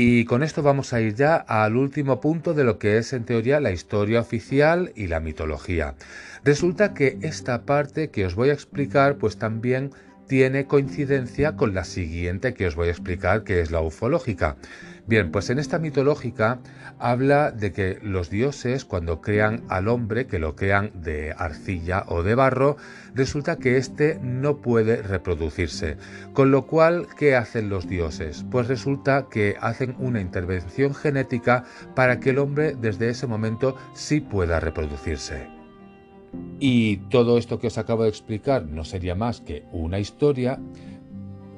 Y 0.00 0.26
con 0.26 0.44
esto 0.44 0.62
vamos 0.62 0.92
a 0.92 1.00
ir 1.00 1.16
ya 1.16 1.34
al 1.34 1.76
último 1.76 2.20
punto 2.20 2.54
de 2.54 2.62
lo 2.62 2.78
que 2.78 2.98
es 2.98 3.12
en 3.12 3.24
teoría 3.24 3.58
la 3.58 3.72
historia 3.72 4.20
oficial 4.20 4.92
y 4.94 5.08
la 5.08 5.18
mitología. 5.18 5.96
Resulta 6.44 6.94
que 6.94 7.18
esta 7.22 7.62
parte 7.62 8.08
que 8.10 8.24
os 8.24 8.36
voy 8.36 8.50
a 8.50 8.52
explicar 8.52 9.16
pues 9.16 9.38
también 9.38 9.90
tiene 10.28 10.66
coincidencia 10.66 11.56
con 11.56 11.74
la 11.74 11.82
siguiente 11.82 12.54
que 12.54 12.68
os 12.68 12.76
voy 12.76 12.86
a 12.86 12.92
explicar, 12.92 13.42
que 13.42 13.60
es 13.60 13.72
la 13.72 13.80
ufológica. 13.80 14.54
Bien, 15.08 15.32
pues 15.32 15.48
en 15.48 15.58
esta 15.58 15.78
mitológica 15.78 16.60
habla 16.98 17.50
de 17.50 17.72
que 17.72 17.98
los 18.02 18.28
dioses 18.28 18.84
cuando 18.84 19.22
crean 19.22 19.64
al 19.70 19.88
hombre, 19.88 20.26
que 20.26 20.38
lo 20.38 20.54
crean 20.54 20.90
de 21.02 21.32
arcilla 21.34 22.04
o 22.08 22.22
de 22.22 22.34
barro, 22.34 22.76
resulta 23.14 23.56
que 23.56 23.78
éste 23.78 24.20
no 24.22 24.58
puede 24.58 25.00
reproducirse. 25.00 25.96
Con 26.34 26.50
lo 26.50 26.66
cual, 26.66 27.06
¿qué 27.18 27.36
hacen 27.36 27.70
los 27.70 27.88
dioses? 27.88 28.44
Pues 28.50 28.68
resulta 28.68 29.28
que 29.30 29.56
hacen 29.62 29.96
una 29.98 30.20
intervención 30.20 30.94
genética 30.94 31.64
para 31.94 32.20
que 32.20 32.30
el 32.30 32.38
hombre 32.38 32.76
desde 32.78 33.08
ese 33.08 33.26
momento 33.26 33.76
sí 33.94 34.20
pueda 34.20 34.60
reproducirse. 34.60 35.48
Y 36.60 36.98
todo 37.08 37.38
esto 37.38 37.58
que 37.58 37.68
os 37.68 37.78
acabo 37.78 38.02
de 38.02 38.10
explicar 38.10 38.66
no 38.66 38.84
sería 38.84 39.14
más 39.14 39.40
que 39.40 39.64
una 39.72 39.98
historia 40.00 40.60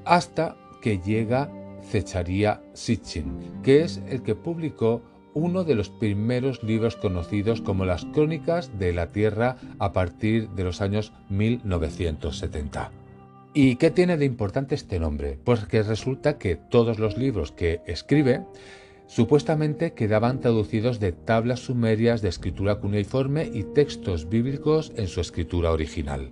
hasta 0.04 0.56
que 0.80 0.98
llega 0.98 1.50
Zecharia 1.90 2.62
Sitchin, 2.72 3.60
que 3.62 3.82
es 3.82 4.00
el 4.08 4.22
que 4.22 4.34
publicó 4.34 5.02
uno 5.34 5.64
de 5.64 5.74
los 5.74 5.90
primeros 5.90 6.62
libros 6.62 6.96
conocidos 6.96 7.60
como 7.60 7.84
las 7.84 8.04
Crónicas 8.06 8.78
de 8.78 8.92
la 8.92 9.12
Tierra 9.12 9.56
a 9.78 9.92
partir 9.92 10.48
de 10.50 10.64
los 10.64 10.80
años 10.80 11.12
1970. 11.28 12.90
¿Y 13.52 13.76
qué 13.76 13.90
tiene 13.90 14.16
de 14.16 14.24
importante 14.24 14.74
este 14.74 14.98
nombre? 15.00 15.38
Pues 15.44 15.64
que 15.66 15.82
resulta 15.82 16.38
que 16.38 16.56
todos 16.56 16.98
los 16.98 17.18
libros 17.18 17.52
que 17.52 17.80
escribe 17.86 18.44
Supuestamente 19.10 19.92
quedaban 19.92 20.38
traducidos 20.38 21.00
de 21.00 21.10
tablas 21.10 21.58
sumerias 21.58 22.22
de 22.22 22.28
escritura 22.28 22.76
cuneiforme 22.76 23.50
y 23.52 23.64
textos 23.64 24.28
bíblicos 24.28 24.92
en 24.94 25.08
su 25.08 25.20
escritura 25.20 25.72
original. 25.72 26.30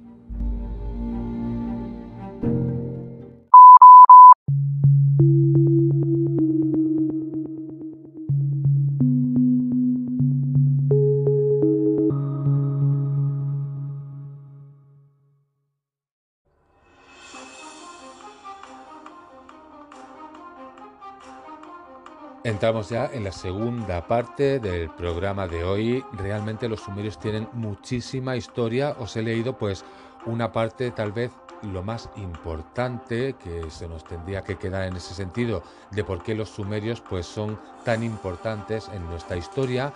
Entramos 22.59 22.89
ya 22.89 23.09
en 23.13 23.23
la 23.23 23.31
segunda 23.31 24.05
parte 24.09 24.59
del 24.59 24.91
programa 24.91 25.47
de 25.47 25.63
hoy. 25.63 26.05
Realmente 26.15 26.69
los 26.69 26.81
sumerios 26.81 27.17
tienen 27.17 27.49
muchísima 27.53 28.35
historia. 28.35 28.97
Os 28.99 29.17
he 29.17 29.23
leído 29.23 29.57
pues 29.57 29.85
una 30.27 30.51
parte 30.51 30.91
tal 30.91 31.13
vez 31.13 31.31
lo 31.63 31.85
más 31.85 32.11
importante 32.17 33.35
que 33.35 33.71
se 33.71 33.87
nos 33.87 34.03
tendría 34.03 34.43
que 34.43 34.57
quedar 34.57 34.89
en 34.89 34.97
ese 34.97 35.15
sentido 35.15 35.63
de 35.93 36.03
por 36.03 36.25
qué 36.25 36.35
los 36.35 36.49
sumerios 36.49 37.01
pues 37.01 37.27
son 37.27 37.61
tan 37.85 38.03
importantes 38.03 38.91
en 38.93 39.07
nuestra 39.07 39.37
historia. 39.37 39.93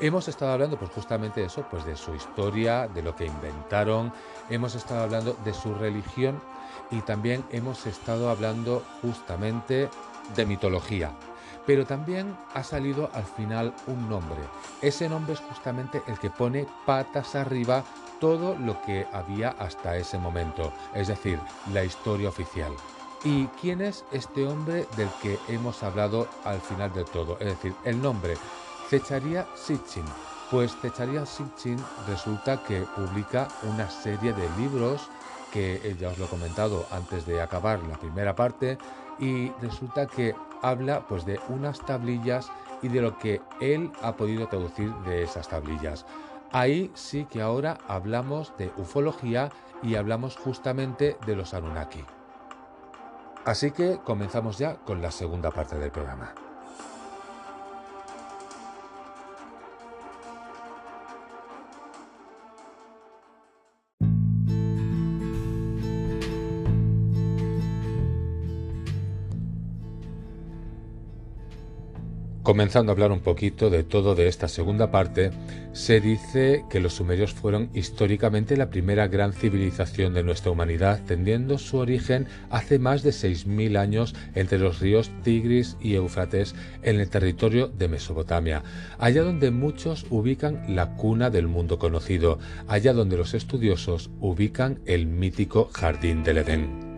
Hemos 0.00 0.26
estado 0.26 0.52
hablando 0.52 0.78
pues 0.78 0.92
justamente 0.92 1.40
de 1.40 1.48
eso, 1.48 1.66
pues 1.70 1.84
de 1.84 1.96
su 1.96 2.14
historia, 2.14 2.88
de 2.88 3.02
lo 3.02 3.14
que 3.14 3.26
inventaron, 3.26 4.10
hemos 4.48 4.74
estado 4.74 5.02
hablando 5.02 5.36
de 5.44 5.52
su 5.52 5.74
religión 5.74 6.40
y 6.90 7.02
también 7.02 7.44
hemos 7.52 7.84
estado 7.84 8.30
hablando 8.30 8.82
justamente 9.02 9.90
de 10.34 10.46
mitología. 10.46 11.12
Pero 11.66 11.84
también 11.84 12.36
ha 12.54 12.62
salido 12.62 13.10
al 13.12 13.24
final 13.24 13.74
un 13.86 14.08
nombre. 14.08 14.38
Ese 14.80 15.08
nombre 15.08 15.34
es 15.34 15.40
justamente 15.40 16.02
el 16.06 16.18
que 16.18 16.30
pone 16.30 16.66
patas 16.86 17.34
arriba 17.34 17.84
todo 18.20 18.56
lo 18.56 18.80
que 18.82 19.06
había 19.12 19.50
hasta 19.50 19.96
ese 19.96 20.18
momento, 20.18 20.72
es 20.94 21.08
decir, 21.08 21.38
la 21.72 21.84
historia 21.84 22.28
oficial. 22.28 22.72
¿Y 23.24 23.46
quién 23.60 23.80
es 23.80 24.04
este 24.12 24.46
hombre 24.46 24.86
del 24.96 25.08
que 25.20 25.38
hemos 25.48 25.82
hablado 25.82 26.28
al 26.44 26.60
final 26.60 26.92
de 26.92 27.04
todo? 27.04 27.38
Es 27.40 27.46
decir, 27.46 27.74
el 27.84 28.00
nombre, 28.00 28.36
Zecharia 28.88 29.46
Sitchin. 29.54 30.04
Pues 30.50 30.76
Zecharia 30.80 31.26
Sitchin 31.26 31.78
resulta 32.06 32.62
que 32.62 32.82
publica 32.94 33.48
una 33.64 33.90
serie 33.90 34.32
de 34.32 34.48
libros 34.56 35.08
que 35.52 35.96
ya 35.98 36.10
os 36.10 36.18
lo 36.18 36.26
he 36.26 36.28
comentado 36.28 36.86
antes 36.90 37.26
de 37.26 37.40
acabar 37.40 37.82
la 37.84 37.96
primera 37.96 38.36
parte 38.36 38.78
y 39.18 39.50
resulta 39.60 40.06
que 40.06 40.34
habla 40.62 41.06
pues 41.06 41.24
de 41.24 41.40
unas 41.48 41.80
tablillas 41.80 42.50
y 42.82 42.88
de 42.88 43.00
lo 43.00 43.18
que 43.18 43.40
él 43.60 43.90
ha 44.02 44.16
podido 44.16 44.48
traducir 44.48 44.92
de 45.06 45.22
esas 45.22 45.48
tablillas. 45.48 46.06
Ahí 46.52 46.90
sí 46.94 47.26
que 47.26 47.42
ahora 47.42 47.78
hablamos 47.88 48.52
de 48.56 48.70
ufología 48.76 49.50
y 49.82 49.96
hablamos 49.96 50.36
justamente 50.36 51.16
de 51.26 51.36
los 51.36 51.54
Anunnaki. 51.54 52.04
Así 53.44 53.70
que 53.70 53.98
comenzamos 54.04 54.58
ya 54.58 54.76
con 54.76 55.00
la 55.02 55.10
segunda 55.10 55.50
parte 55.50 55.78
del 55.78 55.90
programa. 55.90 56.34
Comenzando 72.46 72.92
a 72.92 72.94
hablar 72.94 73.10
un 73.10 73.22
poquito 73.22 73.70
de 73.70 73.82
todo 73.82 74.14
de 74.14 74.28
esta 74.28 74.46
segunda 74.46 74.92
parte, 74.92 75.32
se 75.72 76.00
dice 76.00 76.64
que 76.70 76.78
los 76.78 76.92
sumerios 76.92 77.32
fueron 77.32 77.70
históricamente 77.74 78.56
la 78.56 78.70
primera 78.70 79.08
gran 79.08 79.32
civilización 79.32 80.14
de 80.14 80.22
nuestra 80.22 80.52
humanidad, 80.52 81.00
tendiendo 81.04 81.58
su 81.58 81.78
origen 81.78 82.28
hace 82.48 82.78
más 82.78 83.02
de 83.02 83.10
6.000 83.10 83.76
años 83.76 84.14
entre 84.36 84.60
los 84.60 84.78
ríos 84.78 85.10
Tigris 85.24 85.76
y 85.80 85.96
Éufrates 85.96 86.54
en 86.84 87.00
el 87.00 87.10
territorio 87.10 87.66
de 87.66 87.88
Mesopotamia, 87.88 88.62
allá 89.00 89.24
donde 89.24 89.50
muchos 89.50 90.06
ubican 90.08 90.76
la 90.76 90.94
cuna 90.94 91.30
del 91.30 91.48
mundo 91.48 91.80
conocido, 91.80 92.38
allá 92.68 92.92
donde 92.92 93.16
los 93.16 93.34
estudiosos 93.34 94.08
ubican 94.20 94.78
el 94.86 95.06
mítico 95.08 95.68
jardín 95.72 96.22
del 96.22 96.38
Edén. 96.38 96.95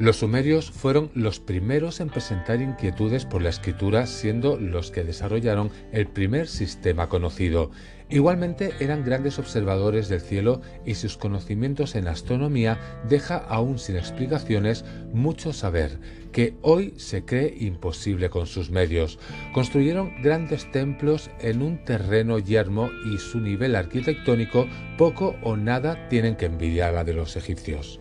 Los 0.00 0.20
sumerios 0.20 0.70
fueron 0.70 1.10
los 1.12 1.40
primeros 1.40 2.00
en 2.00 2.08
presentar 2.08 2.62
inquietudes 2.62 3.26
por 3.26 3.42
la 3.42 3.50
escritura, 3.50 4.06
siendo 4.06 4.56
los 4.58 4.90
que 4.90 5.04
desarrollaron 5.04 5.70
el 5.92 6.06
primer 6.06 6.48
sistema 6.48 7.10
conocido. 7.10 7.70
Igualmente 8.08 8.72
eran 8.80 9.04
grandes 9.04 9.38
observadores 9.38 10.08
del 10.08 10.22
cielo 10.22 10.62
y 10.86 10.94
sus 10.94 11.18
conocimientos 11.18 11.96
en 11.96 12.08
astronomía 12.08 13.02
deja 13.10 13.36
aún 13.36 13.78
sin 13.78 13.96
explicaciones 13.96 14.86
mucho 15.12 15.52
saber, 15.52 15.98
que 16.32 16.56
hoy 16.62 16.94
se 16.96 17.26
cree 17.26 17.54
imposible 17.60 18.30
con 18.30 18.46
sus 18.46 18.70
medios. 18.70 19.18
Construyeron 19.52 20.22
grandes 20.22 20.72
templos 20.72 21.30
en 21.40 21.60
un 21.60 21.84
terreno 21.84 22.38
yermo 22.38 22.88
y 23.12 23.18
su 23.18 23.38
nivel 23.38 23.76
arquitectónico 23.76 24.66
poco 24.96 25.36
o 25.42 25.58
nada 25.58 26.08
tienen 26.08 26.36
que 26.36 26.46
envidiar 26.46 26.96
a 26.96 27.04
de 27.04 27.12
los 27.12 27.36
egipcios. 27.36 28.00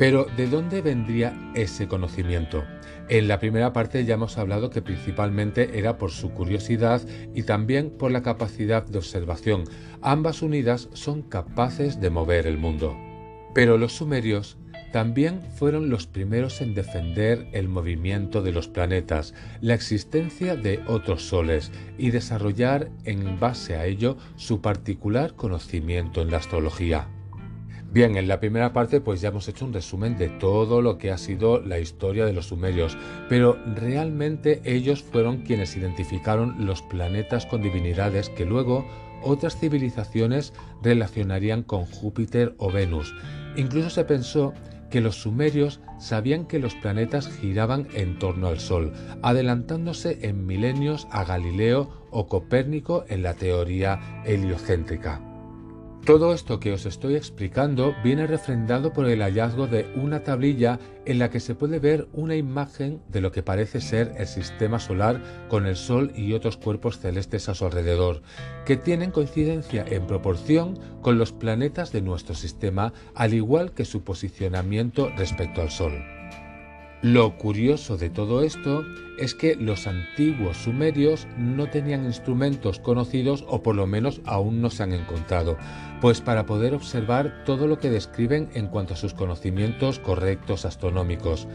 Pero 0.00 0.24
¿de 0.34 0.46
dónde 0.46 0.80
vendría 0.80 1.52
ese 1.54 1.86
conocimiento? 1.86 2.64
En 3.10 3.28
la 3.28 3.38
primera 3.38 3.74
parte 3.74 4.06
ya 4.06 4.14
hemos 4.14 4.38
hablado 4.38 4.70
que 4.70 4.80
principalmente 4.80 5.78
era 5.78 5.98
por 5.98 6.10
su 6.10 6.30
curiosidad 6.30 7.02
y 7.34 7.42
también 7.42 7.90
por 7.90 8.10
la 8.10 8.22
capacidad 8.22 8.82
de 8.82 8.96
observación. 8.96 9.64
Ambas 10.00 10.40
unidas 10.40 10.88
son 10.94 11.20
capaces 11.20 12.00
de 12.00 12.08
mover 12.08 12.46
el 12.46 12.56
mundo. 12.56 12.96
Pero 13.54 13.76
los 13.76 13.92
sumerios 13.92 14.56
también 14.90 15.42
fueron 15.56 15.90
los 15.90 16.06
primeros 16.06 16.62
en 16.62 16.72
defender 16.72 17.46
el 17.52 17.68
movimiento 17.68 18.40
de 18.40 18.52
los 18.52 18.68
planetas, 18.68 19.34
la 19.60 19.74
existencia 19.74 20.56
de 20.56 20.80
otros 20.86 21.24
soles 21.28 21.72
y 21.98 22.10
desarrollar 22.10 22.90
en 23.04 23.38
base 23.38 23.76
a 23.76 23.84
ello 23.84 24.16
su 24.36 24.62
particular 24.62 25.34
conocimiento 25.34 26.22
en 26.22 26.30
la 26.30 26.38
astrología. 26.38 27.06
Bien, 27.92 28.16
en 28.16 28.28
la 28.28 28.38
primera 28.38 28.72
parte 28.72 29.00
pues 29.00 29.20
ya 29.20 29.30
hemos 29.30 29.48
hecho 29.48 29.64
un 29.64 29.72
resumen 29.72 30.16
de 30.16 30.28
todo 30.28 30.80
lo 30.80 30.96
que 30.96 31.10
ha 31.10 31.18
sido 31.18 31.60
la 31.60 31.80
historia 31.80 32.24
de 32.24 32.32
los 32.32 32.46
sumerios, 32.46 32.96
pero 33.28 33.58
realmente 33.74 34.60
ellos 34.64 35.02
fueron 35.02 35.38
quienes 35.38 35.76
identificaron 35.76 36.66
los 36.66 36.82
planetas 36.82 37.46
con 37.46 37.62
divinidades 37.62 38.28
que 38.28 38.44
luego 38.44 38.86
otras 39.22 39.58
civilizaciones 39.58 40.52
relacionarían 40.82 41.64
con 41.64 41.84
Júpiter 41.84 42.54
o 42.58 42.70
Venus. 42.70 43.12
Incluso 43.56 43.90
se 43.90 44.04
pensó 44.04 44.54
que 44.88 45.00
los 45.00 45.16
sumerios 45.16 45.80
sabían 45.98 46.46
que 46.46 46.60
los 46.60 46.76
planetas 46.76 47.28
giraban 47.28 47.88
en 47.94 48.20
torno 48.20 48.46
al 48.46 48.60
Sol, 48.60 48.92
adelantándose 49.22 50.18
en 50.22 50.46
milenios 50.46 51.08
a 51.10 51.24
Galileo 51.24 52.06
o 52.12 52.28
Copérnico 52.28 53.04
en 53.08 53.24
la 53.24 53.34
teoría 53.34 54.22
heliocéntrica. 54.24 55.29
Todo 56.04 56.32
esto 56.32 56.60
que 56.60 56.72
os 56.72 56.86
estoy 56.86 57.14
explicando 57.14 57.94
viene 58.02 58.26
refrendado 58.26 58.92
por 58.92 59.06
el 59.06 59.20
hallazgo 59.20 59.66
de 59.66 59.92
una 59.96 60.24
tablilla 60.24 60.80
en 61.04 61.18
la 61.18 61.28
que 61.28 61.40
se 61.40 61.54
puede 61.54 61.78
ver 61.78 62.08
una 62.14 62.36
imagen 62.36 63.02
de 63.08 63.20
lo 63.20 63.30
que 63.32 63.42
parece 63.42 63.82
ser 63.82 64.14
el 64.16 64.26
sistema 64.26 64.78
solar 64.78 65.22
con 65.48 65.66
el 65.66 65.76
Sol 65.76 66.10
y 66.16 66.32
otros 66.32 66.56
cuerpos 66.56 66.98
celestes 66.98 67.50
a 67.50 67.54
su 67.54 67.66
alrededor, 67.66 68.22
que 68.64 68.78
tienen 68.78 69.10
coincidencia 69.10 69.84
en 69.86 70.06
proporción 70.06 70.78
con 71.02 71.18
los 71.18 71.32
planetas 71.32 71.92
de 71.92 72.00
nuestro 72.00 72.34
sistema, 72.34 72.94
al 73.14 73.34
igual 73.34 73.72
que 73.72 73.84
su 73.84 74.02
posicionamiento 74.02 75.10
respecto 75.16 75.60
al 75.60 75.70
Sol. 75.70 76.19
Lo 77.02 77.38
curioso 77.38 77.96
de 77.96 78.10
todo 78.10 78.42
esto 78.42 78.84
es 79.18 79.34
que 79.34 79.56
los 79.56 79.86
antiguos 79.86 80.58
sumerios 80.58 81.26
no 81.38 81.70
tenían 81.70 82.04
instrumentos 82.04 82.78
conocidos 82.78 83.42
o 83.48 83.62
por 83.62 83.74
lo 83.74 83.86
menos 83.86 84.20
aún 84.26 84.60
no 84.60 84.68
se 84.68 84.82
han 84.82 84.92
encontrado, 84.92 85.56
pues 86.02 86.20
para 86.20 86.44
poder 86.44 86.74
observar 86.74 87.42
todo 87.46 87.66
lo 87.66 87.78
que 87.78 87.88
describen 87.88 88.50
en 88.52 88.66
cuanto 88.66 88.92
a 88.92 88.96
sus 88.98 89.14
conocimientos 89.14 89.98
correctos 89.98 90.66
astronómicos. 90.66 91.48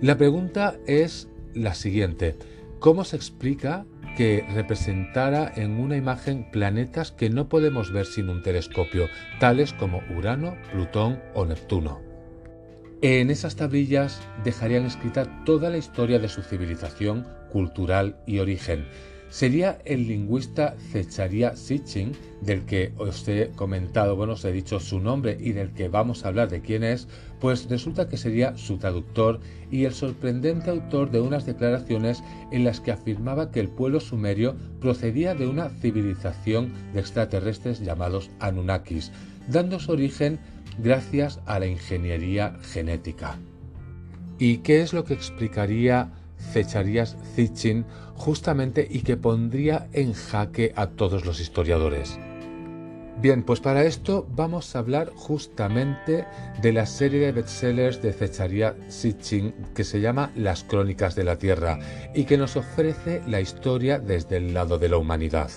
La 0.00 0.16
pregunta 0.16 0.76
es 0.86 1.28
la 1.52 1.74
siguiente, 1.74 2.36
¿cómo 2.78 3.02
se 3.02 3.16
explica 3.16 3.86
que 4.16 4.46
representara 4.54 5.52
en 5.56 5.80
una 5.80 5.96
imagen 5.96 6.48
planetas 6.52 7.10
que 7.10 7.28
no 7.28 7.48
podemos 7.48 7.90
ver 7.90 8.06
sin 8.06 8.28
un 8.28 8.40
telescopio, 8.40 9.08
tales 9.40 9.72
como 9.72 10.00
Urano, 10.16 10.56
Plutón 10.70 11.20
o 11.34 11.44
Neptuno? 11.44 12.05
En 13.02 13.30
esas 13.30 13.56
tablillas 13.56 14.22
dejarían 14.42 14.86
escrita 14.86 15.44
toda 15.44 15.68
la 15.68 15.76
historia 15.76 16.18
de 16.18 16.30
su 16.30 16.40
civilización, 16.40 17.26
cultural 17.52 18.16
y 18.26 18.38
origen. 18.38 18.86
Sería 19.28 19.78
el 19.84 20.08
lingüista 20.08 20.76
Zecharia 20.92 21.56
Sitchin, 21.56 22.12
del 22.40 22.64
que 22.64 22.94
os 22.96 23.28
he 23.28 23.50
comentado, 23.54 24.16
bueno, 24.16 24.32
os 24.32 24.44
he 24.46 24.52
dicho 24.52 24.80
su 24.80 24.98
nombre 24.98 25.36
y 25.38 25.52
del 25.52 25.74
que 25.74 25.88
vamos 25.88 26.24
a 26.24 26.28
hablar 26.28 26.48
de 26.48 26.62
quién 26.62 26.84
es, 26.84 27.06
pues 27.38 27.68
resulta 27.68 28.08
que 28.08 28.16
sería 28.16 28.56
su 28.56 28.78
traductor 28.78 29.40
y 29.70 29.84
el 29.84 29.92
sorprendente 29.92 30.70
autor 30.70 31.10
de 31.10 31.20
unas 31.20 31.44
declaraciones 31.44 32.22
en 32.50 32.64
las 32.64 32.80
que 32.80 32.92
afirmaba 32.92 33.50
que 33.50 33.60
el 33.60 33.68
pueblo 33.68 34.00
sumerio 34.00 34.56
procedía 34.80 35.34
de 35.34 35.46
una 35.46 35.68
civilización 35.68 36.72
de 36.94 37.00
extraterrestres 37.00 37.80
llamados 37.80 38.30
Anunnakis, 38.40 39.12
dando 39.48 39.80
su 39.80 39.92
origen 39.92 40.38
gracias 40.78 41.40
a 41.46 41.58
la 41.58 41.66
ingeniería 41.66 42.56
genética. 42.62 43.38
¿Y 44.38 44.58
qué 44.58 44.82
es 44.82 44.92
lo 44.92 45.04
que 45.04 45.14
explicaría 45.14 46.12
Zecharías 46.52 47.16
Zichin 47.34 47.86
justamente 48.14 48.86
y 48.88 49.00
que 49.00 49.16
pondría 49.16 49.88
en 49.92 50.12
jaque 50.12 50.72
a 50.76 50.88
todos 50.88 51.24
los 51.24 51.40
historiadores? 51.40 52.18
Bien, 53.18 53.42
pues 53.42 53.60
para 53.60 53.84
esto 53.84 54.26
vamos 54.30 54.76
a 54.76 54.80
hablar 54.80 55.10
justamente 55.14 56.26
de 56.60 56.72
la 56.72 56.84
serie 56.84 57.20
de 57.20 57.32
bestsellers 57.32 58.02
de 58.02 58.12
Zecharia 58.12 58.76
Sitchin 58.88 59.54
que 59.74 59.84
se 59.84 60.02
llama 60.02 60.32
Las 60.36 60.64
Crónicas 60.64 61.14
de 61.14 61.24
la 61.24 61.38
Tierra 61.38 61.78
y 62.14 62.24
que 62.24 62.36
nos 62.36 62.56
ofrece 62.56 63.22
la 63.26 63.40
historia 63.40 63.98
desde 63.98 64.36
el 64.36 64.52
lado 64.52 64.78
de 64.78 64.90
la 64.90 64.98
humanidad. 64.98 65.50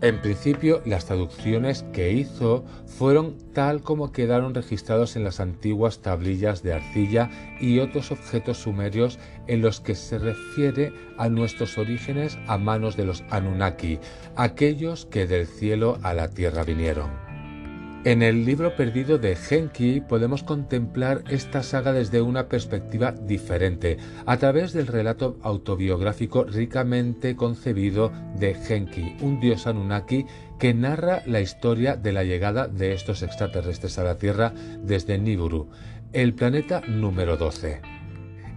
En 0.00 0.20
principio, 0.20 0.80
las 0.84 1.06
traducciones 1.06 1.84
que 1.92 2.12
hizo 2.12 2.64
fueron 2.86 3.36
tal 3.52 3.82
como 3.82 4.12
quedaron 4.12 4.54
registrados 4.54 5.16
en 5.16 5.24
las 5.24 5.40
antiguas 5.40 5.98
tablillas 6.02 6.62
de 6.62 6.74
arcilla 6.74 7.30
y 7.60 7.80
otros 7.80 8.12
objetos 8.12 8.58
sumerios 8.58 9.18
en 9.48 9.60
los 9.60 9.80
que 9.80 9.96
se 9.96 10.18
refiere 10.18 10.92
a 11.16 11.28
nuestros 11.28 11.78
orígenes 11.78 12.38
a 12.46 12.58
manos 12.58 12.96
de 12.96 13.06
los 13.06 13.24
Anunnaki, 13.30 13.98
aquellos 14.36 15.04
que 15.06 15.26
del 15.26 15.48
cielo 15.48 15.98
a 16.04 16.14
la 16.14 16.28
tierra 16.28 16.62
vinieron. 16.62 17.27
En 18.04 18.22
el 18.22 18.44
libro 18.44 18.76
perdido 18.76 19.18
de 19.18 19.34
Genki 19.34 20.00
podemos 20.00 20.44
contemplar 20.44 21.24
esta 21.28 21.64
saga 21.64 21.92
desde 21.92 22.22
una 22.22 22.48
perspectiva 22.48 23.10
diferente, 23.10 23.98
a 24.24 24.36
través 24.36 24.72
del 24.72 24.86
relato 24.86 25.36
autobiográfico 25.42 26.44
ricamente 26.44 27.34
concebido 27.34 28.12
de 28.38 28.54
Genki, 28.54 29.16
un 29.20 29.40
dios 29.40 29.66
Anunnaki 29.66 30.26
que 30.60 30.74
narra 30.74 31.22
la 31.26 31.40
historia 31.40 31.96
de 31.96 32.12
la 32.12 32.22
llegada 32.22 32.68
de 32.68 32.92
estos 32.92 33.22
extraterrestres 33.22 33.98
a 33.98 34.04
la 34.04 34.16
Tierra 34.16 34.54
desde 34.80 35.18
Nibiru, 35.18 35.68
el 36.12 36.34
planeta 36.34 36.82
número 36.86 37.36
12. 37.36 37.80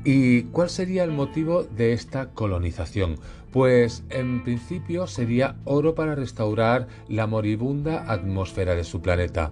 ¿Y 0.03 0.43
cuál 0.43 0.69
sería 0.69 1.03
el 1.03 1.11
motivo 1.11 1.63
de 1.63 1.93
esta 1.93 2.29
colonización? 2.29 3.17
Pues 3.51 4.03
en 4.09 4.43
principio 4.43 5.07
sería 5.07 5.55
oro 5.65 5.93
para 5.93 6.15
restaurar 6.15 6.87
la 7.07 7.27
moribunda 7.27 8.11
atmósfera 8.11 8.75
de 8.75 8.83
su 8.83 9.01
planeta. 9.01 9.51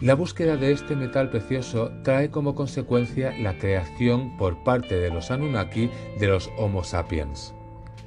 La 0.00 0.14
búsqueda 0.14 0.56
de 0.56 0.70
este 0.70 0.94
metal 0.94 1.28
precioso 1.30 1.90
trae 2.04 2.30
como 2.30 2.54
consecuencia 2.54 3.36
la 3.38 3.58
creación 3.58 4.36
por 4.36 4.62
parte 4.62 4.94
de 4.94 5.10
los 5.10 5.30
Anunnaki 5.30 5.90
de 6.20 6.28
los 6.28 6.50
Homo 6.56 6.84
sapiens. 6.84 7.52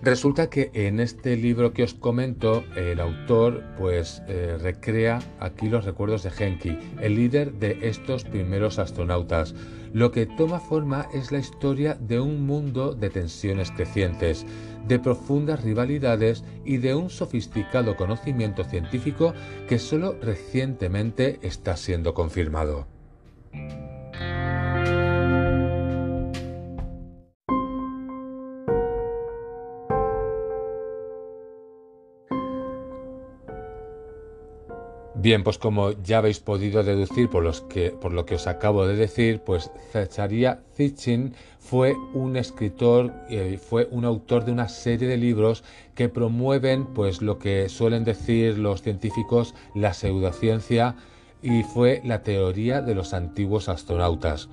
Resulta 0.04 0.50
que 0.50 0.72
en 0.74 1.00
este 1.00 1.36
libro 1.36 1.74
que 1.74 1.84
os 1.84 1.94
comento, 1.94 2.64
el 2.76 3.00
autor 3.00 3.64
pues 3.78 4.24
eh, 4.28 4.58
recrea 4.60 5.20
aquí 5.40 5.70
los 5.70 5.86
recuerdos 5.86 6.24
de 6.24 6.32
Genki, 6.32 6.76
el 7.02 7.16
líder 7.16 7.54
de 7.54 7.78
estos 7.84 8.24
primeros 8.24 8.80
astronautas. 8.80 9.54
Lo 9.94 10.12
que 10.12 10.26
toma 10.26 10.60
forma 10.60 11.08
es 11.14 11.32
la 11.32 11.40
historia 11.40 11.96
de 11.96 12.20
un 12.20 12.46
mundo 12.46 12.94
de 12.94 13.10
tensiones 13.10 13.72
crecientes, 13.72 14.46
de 14.88 15.00
profundas 15.00 15.64
rivalidades 15.64 16.46
y 16.64 16.78
de 16.78 16.96
un 16.96 17.10
sofisticado 17.10 17.98
conocimiento 17.98 18.64
científico 18.64 19.34
que 19.68 19.80
solo 19.80 20.16
recientemente 20.22 21.40
está 21.42 21.76
siendo 21.76 22.14
confirmado. 22.14 22.88
Bien, 35.32 35.46
pues 35.46 35.58
como 35.58 35.92
ya 36.04 36.18
habéis 36.18 36.42
podido 36.42 36.84
deducir 36.84 37.30
por, 37.30 37.42
los 37.42 37.62
que, 37.62 37.92
por 37.92 38.12
lo 38.12 38.26
que 38.26 38.36
os 38.36 38.48
acabo 38.48 38.86
de 38.86 38.98
decir, 38.98 39.40
pues 39.40 39.72
Zecharia 39.94 40.60
Sitchin 40.76 41.36
fue 41.58 41.96
un 42.14 42.36
escritor, 42.36 43.14
y 43.30 43.56
fue 43.56 43.88
un 43.92 44.04
autor 44.04 44.44
de 44.44 44.52
una 44.52 44.68
serie 44.68 45.08
de 45.08 45.16
libros 45.16 45.64
que 45.96 46.10
promueven 46.10 46.86
pues 46.86 47.22
lo 47.22 47.40
que 47.40 47.70
suelen 47.70 48.04
decir 48.04 48.58
los 48.58 48.82
científicos 48.82 49.56
la 49.74 49.94
pseudociencia 49.94 50.98
y 51.42 51.64
fue 51.64 52.02
la 52.04 52.24
teoría 52.24 52.82
de 52.82 52.94
los 52.94 53.14
antiguos 53.14 53.70
astronautas. 53.70 54.50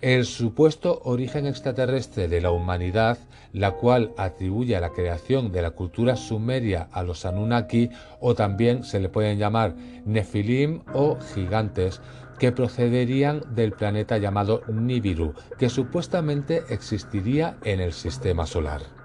El 0.00 0.26
supuesto 0.26 1.00
origen 1.04 1.44
extraterrestre 1.46 2.28
de 2.28 2.40
la 2.40 2.52
humanidad, 2.52 3.18
la 3.52 3.72
cual 3.72 4.12
atribuye 4.16 4.78
la 4.78 4.90
creación 4.90 5.50
de 5.50 5.60
la 5.60 5.72
cultura 5.72 6.14
sumeria 6.14 6.88
a 6.92 7.02
los 7.02 7.24
Anunnaki, 7.24 7.90
o 8.20 8.36
también 8.36 8.84
se 8.84 9.00
le 9.00 9.08
pueden 9.08 9.38
llamar 9.38 9.74
Nefilim 10.04 10.82
o 10.94 11.18
gigantes, 11.34 12.00
que 12.38 12.52
procederían 12.52 13.42
del 13.56 13.72
planeta 13.72 14.18
llamado 14.18 14.62
Nibiru, 14.68 15.34
que 15.58 15.68
supuestamente 15.68 16.62
existiría 16.68 17.56
en 17.64 17.80
el 17.80 17.92
sistema 17.92 18.46
solar. 18.46 18.97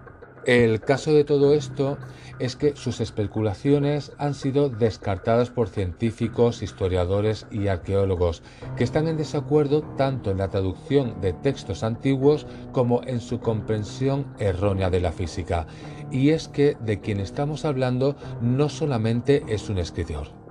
El 0.46 0.82
caso 0.82 1.14
de 1.14 1.24
todo 1.24 1.54
esto 1.54 1.98
es 2.40 2.58
que 2.58 2.76
sus 2.76 3.00
especulaciones 3.00 4.12
han 4.18 4.34
sido 4.34 4.68
descartadas 4.68 5.50
por 5.50 5.70
científicos, 5.70 6.62
historiadores 6.62 7.48
y 7.50 7.68
arqueólogos, 7.68 8.44
que 8.76 8.84
están 8.84 9.08
en 9.08 9.16
desacuerdo 9.16 9.84
tanto 9.98 10.32
en 10.32 10.40
la 10.40 10.50
traducción 10.50 11.22
de 11.22 11.32
textos 11.32 11.84
antiguos 11.84 12.46
como 12.74 13.02
en 13.06 13.22
su 13.22 13.40
comprensión 13.40 14.26
errónea 14.38 14.90
de 14.90 15.00
la 15.00 15.14
física. 15.14 15.68
Y 16.12 16.32
es 16.32 16.50
que 16.50 16.76
de 16.82 17.00
quien 17.00 17.22
estamos 17.22 17.64
hablando 17.64 18.18
no 18.42 18.68
solamente 18.68 19.44
es 19.48 19.70
un 19.70 19.78
escritor, 19.78 20.43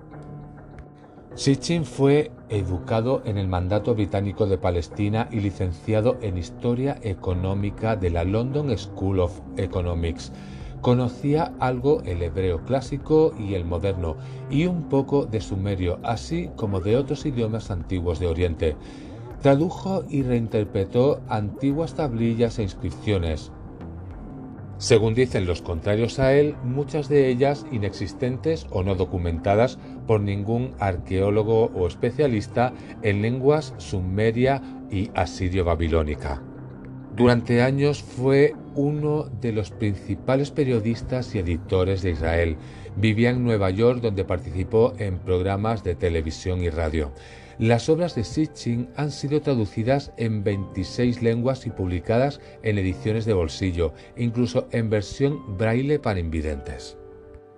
Sitchin 1.34 1.86
fue 1.86 2.30
educado 2.50 3.22
en 3.24 3.38
el 3.38 3.48
mandato 3.48 3.94
británico 3.94 4.46
de 4.46 4.58
Palestina 4.58 5.28
y 5.32 5.40
licenciado 5.40 6.18
en 6.20 6.36
Historia 6.36 6.98
Económica 7.02 7.96
de 7.96 8.10
la 8.10 8.24
London 8.24 8.76
School 8.76 9.20
of 9.20 9.40
Economics. 9.56 10.30
Conocía 10.82 11.54
algo 11.58 12.02
el 12.04 12.22
hebreo 12.22 12.62
clásico 12.64 13.32
y 13.38 13.54
el 13.54 13.64
moderno, 13.64 14.16
y 14.50 14.66
un 14.66 14.90
poco 14.90 15.24
de 15.24 15.40
sumerio, 15.40 15.98
así 16.02 16.50
como 16.54 16.80
de 16.80 16.98
otros 16.98 17.24
idiomas 17.24 17.70
antiguos 17.70 18.18
de 18.20 18.26
Oriente. 18.26 18.76
Tradujo 19.40 20.04
y 20.10 20.22
reinterpretó 20.22 21.22
antiguas 21.28 21.94
tablillas 21.94 22.58
e 22.58 22.64
inscripciones, 22.64 23.52
según 24.82 25.14
dicen 25.14 25.46
los 25.46 25.62
contrarios 25.62 26.18
a 26.18 26.34
él, 26.34 26.56
muchas 26.64 27.08
de 27.08 27.28
ellas 27.28 27.64
inexistentes 27.70 28.66
o 28.70 28.82
no 28.82 28.96
documentadas 28.96 29.78
por 30.08 30.20
ningún 30.20 30.74
arqueólogo 30.80 31.66
o 31.66 31.86
especialista 31.86 32.72
en 33.02 33.22
lenguas 33.22 33.74
sumeria 33.78 34.60
y 34.90 35.08
asirio-babilónica. 35.14 36.42
Durante 37.14 37.62
años 37.62 38.02
fue 38.02 38.56
uno 38.74 39.26
de 39.40 39.52
los 39.52 39.70
principales 39.70 40.50
periodistas 40.50 41.32
y 41.36 41.38
editores 41.38 42.02
de 42.02 42.10
Israel. 42.10 42.56
Vivía 42.96 43.30
en 43.30 43.44
Nueva 43.44 43.70
York 43.70 44.00
donde 44.00 44.24
participó 44.24 44.94
en 44.98 45.18
programas 45.20 45.84
de 45.84 45.94
televisión 45.94 46.60
y 46.60 46.70
radio. 46.70 47.12
Las 47.58 47.88
obras 47.88 48.14
de 48.14 48.24
Sitchin 48.24 48.88
han 48.96 49.10
sido 49.10 49.40
traducidas 49.42 50.12
en 50.16 50.42
26 50.42 51.22
lenguas 51.22 51.66
y 51.66 51.70
publicadas 51.70 52.40
en 52.62 52.78
ediciones 52.78 53.24
de 53.24 53.34
bolsillo, 53.34 53.92
incluso 54.16 54.68
en 54.72 54.90
versión 54.90 55.56
braille 55.58 55.98
para 55.98 56.20
invidentes. 56.20 56.96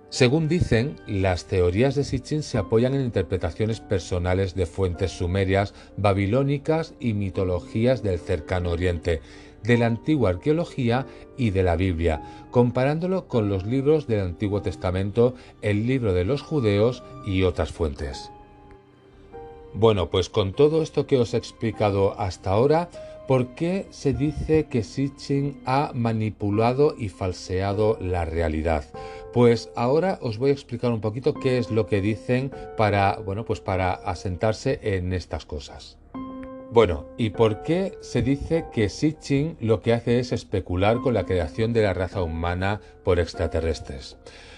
Según 0.09 0.47
dicen, 0.47 0.95
las 1.07 1.45
teorías 1.45 1.95
de 1.95 2.03
Sitchin 2.03 2.43
se 2.43 2.57
apoyan 2.57 2.93
en 2.93 3.01
interpretaciones 3.01 3.81
personales 3.81 4.55
de 4.55 4.65
fuentes 4.65 5.11
sumerias, 5.11 5.73
babilónicas 5.97 6.93
y 6.99 7.13
mitologías 7.13 8.03
del 8.03 8.19
cercano 8.19 8.71
oriente, 8.71 9.21
de 9.63 9.77
la 9.77 9.87
antigua 9.87 10.29
arqueología 10.29 11.05
y 11.37 11.49
de 11.49 11.63
la 11.63 11.75
Biblia, 11.75 12.21
comparándolo 12.51 13.27
con 13.27 13.49
los 13.49 13.65
libros 13.65 14.07
del 14.07 14.21
Antiguo 14.21 14.61
Testamento, 14.61 15.33
el 15.61 15.87
libro 15.87 16.13
de 16.13 16.23
los 16.23 16.41
judeos 16.41 17.03
y 17.25 17.43
otras 17.43 17.71
fuentes. 17.71 18.31
Bueno, 19.77 20.09
pues 20.09 20.29
con 20.29 20.53
todo 20.53 20.81
esto 20.81 21.05
que 21.05 21.17
os 21.17 21.33
he 21.33 21.37
explicado 21.37 22.17
hasta 22.17 22.51
ahora, 22.51 22.89
¿por 23.27 23.55
qué 23.55 23.87
se 23.89 24.13
dice 24.13 24.67
que 24.67 24.83
Sitchin 24.83 25.61
ha 25.65 25.91
manipulado 25.93 26.95
y 26.97 27.09
falseado 27.09 27.97
la 27.99 28.23
realidad? 28.23 28.85
Pues 29.33 29.69
ahora 29.75 30.17
os 30.21 30.37
voy 30.37 30.51
a 30.51 30.53
explicar 30.53 30.93
un 30.93 31.01
poquito 31.01 31.33
qué 31.33 31.57
es 31.57 31.71
lo 31.71 31.87
que 31.87 31.99
dicen 31.99 32.53
para, 32.77 33.17
bueno, 33.17 33.43
pues 33.43 33.59
para 33.59 33.91
asentarse 33.91 34.79
en 34.81 35.11
estas 35.11 35.45
cosas. 35.45 35.97
Bueno, 36.71 37.07
¿y 37.17 37.31
por 37.31 37.61
qué 37.61 37.97
se 37.99 38.21
dice 38.21 38.67
que 38.71 38.87
Sitchin 38.87 39.57
lo 39.59 39.81
que 39.81 39.91
hace 39.91 40.19
es 40.19 40.31
especular 40.31 41.01
con 41.01 41.13
la 41.13 41.25
creación 41.25 41.73
de 41.73 41.83
la 41.83 41.93
raza 41.93 42.23
humana 42.23 42.79
por 43.03 43.19
extraterrestres? 43.19 44.17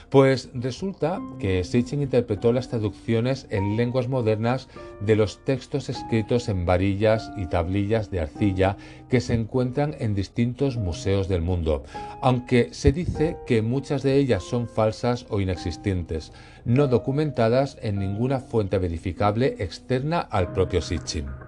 Pues 0.10 0.50
resulta 0.54 1.20
que 1.38 1.66
Sitchin 1.66 2.02
interpretó 2.02 2.54
las 2.54 2.70
traducciones 2.70 3.46
en 3.50 3.76
lenguas 3.76 4.08
modernas 4.08 4.70
de 5.02 5.18
los 5.18 5.44
textos 5.44 5.90
escritos 5.90 6.48
en 6.48 6.66
varillas 6.66 7.30
y 7.36 7.48
tablillas 7.48 8.10
de 8.10 8.22
arcilla 8.22 8.78
que 9.10 9.20
se 9.20 9.34
encuentran 9.34 9.96
en 10.00 10.16
distintos 10.16 10.78
museos 10.78 11.28
del 11.28 11.42
mundo, 11.42 11.84
aunque 12.22 12.70
se 12.72 12.94
dice 12.94 13.36
que 13.46 13.62
muchas 13.62 14.02
de 14.02 14.16
ellas 14.16 14.44
son 14.44 14.70
falsas 14.70 15.26
o 15.30 15.42
inexistentes, 15.42 16.32
no 16.64 16.88
documentadas 16.88 17.78
en 17.82 18.00
ninguna 18.00 18.40
fuente 18.40 18.78
verificable 18.78 19.58
externa 19.60 20.22
al 20.22 20.54
propio 20.54 20.82
Sitchin. 20.82 21.47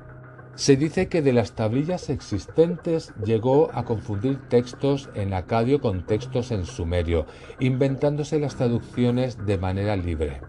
Se 0.60 0.76
dice 0.76 1.08
que 1.08 1.22
de 1.22 1.32
las 1.32 1.54
tablillas 1.54 2.10
existentes 2.10 3.14
llegó 3.24 3.70
a 3.74 3.86
confundir 3.86 4.42
textos 4.50 5.10
en 5.16 5.34
acadio 5.34 5.80
con 5.80 6.06
textos 6.06 6.52
en 6.52 6.66
sumerio, 6.66 7.26
inventándose 7.62 8.42
las 8.42 8.58
traducciones 8.58 9.46
de 9.46 9.58
manera 9.58 9.96
libre. 9.96 10.42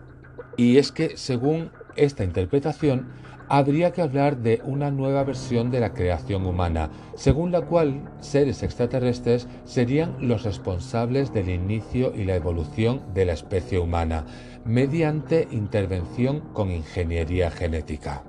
Y 0.57 0.79
es 0.79 0.91
que, 0.91 1.17
según 1.17 1.71
esta 1.95 2.25
interpretación, 2.25 3.13
habría 3.49 3.93
que 3.93 4.03
hablar 4.03 4.39
de 4.39 4.61
una 4.65 4.91
nueva 4.91 5.23
versión 5.23 5.71
de 5.71 5.79
la 5.79 5.95
creación 5.95 6.45
humana, 6.45 6.91
según 7.15 7.53
la 7.53 7.61
cual 7.61 8.11
seres 8.19 8.65
extraterrestres 8.65 9.47
serían 9.65 10.17
los 10.19 10.43
responsables 10.43 11.33
del 11.33 11.51
inicio 11.51 12.13
y 12.17 12.25
la 12.25 12.35
evolución 12.35 13.15
de 13.15 13.27
la 13.27 13.35
especie 13.35 13.79
humana, 13.79 14.27
mediante 14.65 15.47
intervención 15.53 16.41
con 16.53 16.73
ingeniería 16.73 17.53
genética. 17.53 18.25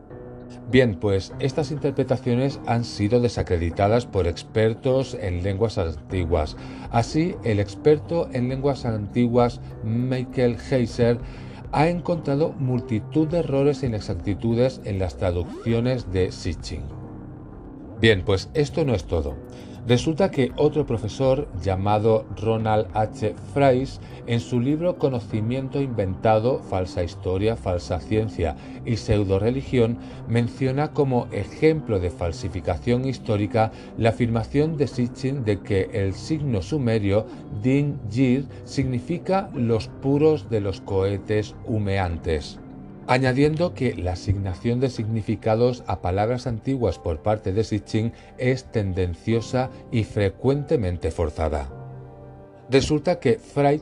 Bien, 0.72 0.96
pues 0.96 1.34
estas 1.40 1.70
interpretaciones 1.72 2.62
han 2.66 2.86
sido 2.86 3.20
desacreditadas 3.20 4.06
por 4.06 4.26
expertos 4.26 5.18
en 5.20 5.44
lenguas 5.44 5.78
antiguas. 5.78 6.56
Así, 6.92 7.36
el 7.44 7.60
experto 7.60 8.30
en 8.32 8.48
lenguas 8.48 8.86
antiguas 8.86 9.60
Michael 9.84 10.56
Heiser 10.70 11.20
ha 11.74 11.90
encontrado 11.90 12.54
multitud 12.54 13.28
de 13.28 13.40
errores 13.40 13.84
e 13.84 13.88
inexactitudes 13.88 14.80
en 14.86 14.98
las 14.98 15.18
traducciones 15.18 16.10
de 16.14 16.32
Sitchin. 16.32 16.84
Bien, 18.00 18.24
pues 18.24 18.50
esto 18.54 18.86
no 18.86 18.96
es 18.96 19.04
todo. 19.04 19.36
Resulta 19.88 20.30
que 20.30 20.52
otro 20.58 20.86
profesor 20.86 21.48
llamado 21.60 22.26
Ronald 22.40 22.88
H. 22.94 23.34
Fries, 23.54 24.00
en 24.28 24.40
su 24.40 24.60
libro 24.60 24.98
Conocimiento 24.98 25.82
inventado, 25.82 26.60
falsa 26.60 27.04
historia, 27.04 27.56
falsa 27.56 28.00
ciencia 28.00 28.56
y 28.86 28.98
pseudo 28.98 29.40
religión, 29.40 29.98
menciona 30.28 30.94
como 30.94 31.28
ejemplo 31.32 32.00
de 32.00 32.12
falsificación 32.12 33.06
histórica 33.06 33.72
la 33.98 34.10
afirmación 34.10 34.78
de 34.78 34.88
Sitchin 34.88 35.44
de 35.44 35.62
que 35.62 35.90
el 35.94 36.14
signo 36.14 36.62
sumerio 36.62 37.26
Din 37.64 38.00
Jir 38.10 38.46
significa 38.66 39.50
los 39.56 39.88
puros 39.88 40.48
de 40.50 40.62
los 40.62 40.80
cohetes 40.82 41.56
humeantes 41.66 42.61
añadiendo 43.08 43.74
que 43.74 43.96
la 43.96 44.14
asignación 44.14 44.80
de 44.80 44.90
significados 44.90 45.84
a 45.88 46.02
palabras 46.02 46.48
antiguas 46.48 47.00
por 47.00 47.20
parte 47.20 47.54
de 47.54 47.64
Sitchin 47.64 48.14
es 48.38 48.66
tendenciosa 48.66 49.70
y 49.92 50.04
frecuentemente 50.04 51.12
forzada. 51.12 51.70
Resulta 52.70 53.20
que 53.20 53.38
Freud 53.40 53.82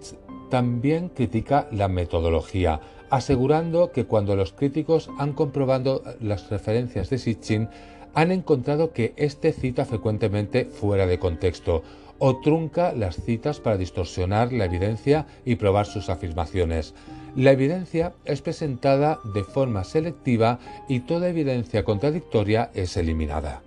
también 0.49 1.09
critica 1.09 1.67
la 1.71 1.87
metodología, 1.87 2.79
asegurando 3.09 3.91
que 3.91 4.05
cuando 4.05 4.35
los 4.35 4.53
críticos 4.53 5.09
han 5.19 5.33
comprobado 5.33 6.03
las 6.19 6.49
referencias 6.49 7.09
de 7.09 7.17
Sitchin, 7.17 7.69
han 8.13 8.31
encontrado 8.31 8.91
que 8.91 9.13
éste 9.17 9.53
cita 9.53 9.85
frecuentemente 9.85 10.65
fuera 10.65 11.05
de 11.05 11.19
contexto 11.19 11.83
o 12.19 12.37
trunca 12.37 12.93
las 12.93 13.15
citas 13.23 13.59
para 13.59 13.77
distorsionar 13.77 14.53
la 14.53 14.65
evidencia 14.65 15.25
y 15.45 15.55
probar 15.55 15.85
sus 15.85 16.09
afirmaciones. 16.09 16.93
La 17.35 17.51
evidencia 17.51 18.13
es 18.25 18.41
presentada 18.41 19.19
de 19.33 19.43
forma 19.43 19.83
selectiva 19.83 20.59
y 20.87 21.01
toda 21.01 21.29
evidencia 21.29 21.83
contradictoria 21.83 22.69
es 22.73 22.97
eliminada. 22.97 23.61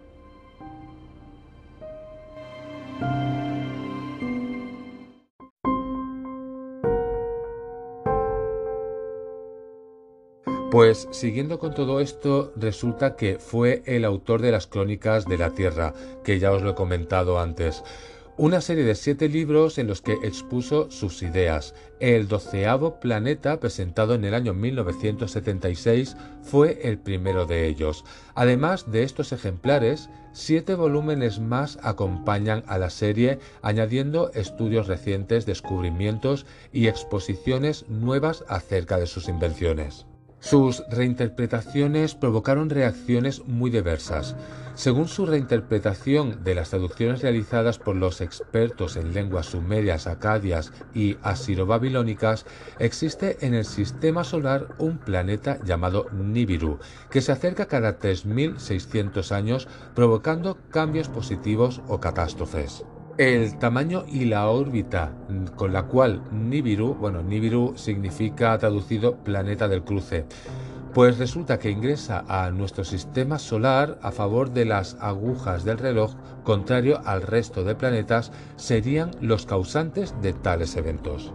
Pues 10.73 11.07
siguiendo 11.11 11.59
con 11.59 11.75
todo 11.75 12.01
esto, 12.01 12.51
resulta 12.57 13.15
que 13.15 13.39
fue 13.39 13.83
el 13.85 14.07
autor 14.07 14.41
de 14.41 14.53
las 14.53 14.67
crónicas 14.67 15.27
de 15.27 15.37
la 15.37 15.51
Tierra, 15.51 15.93
que 16.25 16.39
ya 16.39 16.51
os 16.51 16.63
lo 16.63 16.71
he 16.71 16.75
comentado 16.75 17.39
antes 17.39 17.85
una 18.37 18.63
serie 18.63 18.85
de 18.85 18.95
siete 18.95 19.29
libros 19.29 19.77
en 19.79 19.87
los 19.87 20.01
que 20.01 20.15
expuso 20.23 20.91
sus 20.91 21.23
ideas. 21.23 21.75
El 22.01 22.29
doceavo 22.29 22.99
planeta, 22.99 23.61
presentado 23.61 24.15
en 24.15 24.25
el 24.25 24.35
año 24.35 24.55
1976, 24.55 26.17
fue 26.43 26.81
el 26.83 26.99
primero 26.99 27.47
de 27.47 27.67
ellos. 27.67 28.05
Además 28.35 28.91
de 28.91 29.03
estos 29.03 29.33
ejemplares, 29.33 30.09
siete 30.33 30.75
volúmenes 30.75 31.41
más 31.41 31.79
acompañan 31.83 32.65
a 32.67 32.79
la 32.79 32.91
serie, 32.91 33.39
añadiendo 33.61 34.33
estudios 34.33 34.87
recientes, 34.87 35.45
descubrimientos 35.45 36.47
y 36.73 36.89
exposiciones 36.89 37.87
nuevas 37.89 38.45
acerca 38.49 38.99
de 38.99 39.07
sus 39.07 39.29
invenciones. 39.29 40.07
Sus 40.41 40.83
reinterpretaciones 40.91 42.17
provocaron 42.17 42.69
reacciones 42.69 43.45
muy 43.47 43.71
diversas. 43.71 44.35
Según 44.75 45.07
su 45.07 45.27
reinterpretación 45.27 46.43
de 46.45 46.55
las 46.55 46.71
traducciones 46.71 47.21
realizadas 47.21 47.79
por 47.79 47.95
los 47.95 48.23
expertos 48.23 48.97
en 48.97 49.13
lenguas 49.13 49.47
sumerias, 49.47 50.07
acadias 50.07 50.73
y 50.95 51.19
asiro-babilónicas, 51.23 52.47
existe 52.79 53.37
en 53.47 53.53
el 53.53 53.67
sistema 53.67 54.25
solar 54.25 54.69
un 54.79 54.97
planeta 54.97 55.59
llamado 55.63 56.07
Nibiru, 56.13 56.79
que 57.11 57.21
se 57.21 57.33
acerca 57.33 57.67
cada 57.67 57.99
3.600 57.99 59.33
años 59.33 59.69
provocando 59.95 60.57
cambios 60.71 61.09
positivos 61.09 61.83
o 61.87 62.01
catástrofes. 62.01 62.83
El 63.19 63.59
tamaño 63.59 64.07
y 64.09 64.25
la 64.25 64.49
órbita 64.49 65.13
con 65.57 65.75
la 65.75 65.83
cual 65.83 66.23
Nibiru, 66.33 66.95
bueno, 66.95 67.23
Nibiru 67.23 67.75
significa 67.77 68.57
traducido 68.57 69.17
planeta 69.17 69.69
del 69.69 69.85
cruce, 69.85 70.25
pues 70.95 71.19
resulta 71.19 71.59
que 71.59 71.71
ingresa 71.71 72.25
a 72.29 72.51
nuestro 72.51 72.85
sistema 72.85 73.39
solar 73.39 73.99
a 74.03 74.13
favor 74.13 74.53
de 74.53 74.67
las 74.67 74.97
agujas 75.01 75.65
del 75.65 75.79
reloj, 75.79 76.15
contrario 76.45 77.01
al 77.05 77.23
resto 77.23 77.65
de 77.65 77.75
planetas, 77.75 78.31
serían 78.57 79.11
los 79.21 79.47
causantes 79.47 80.15
de 80.21 80.33
tales 80.35 80.77
eventos. 80.77 81.33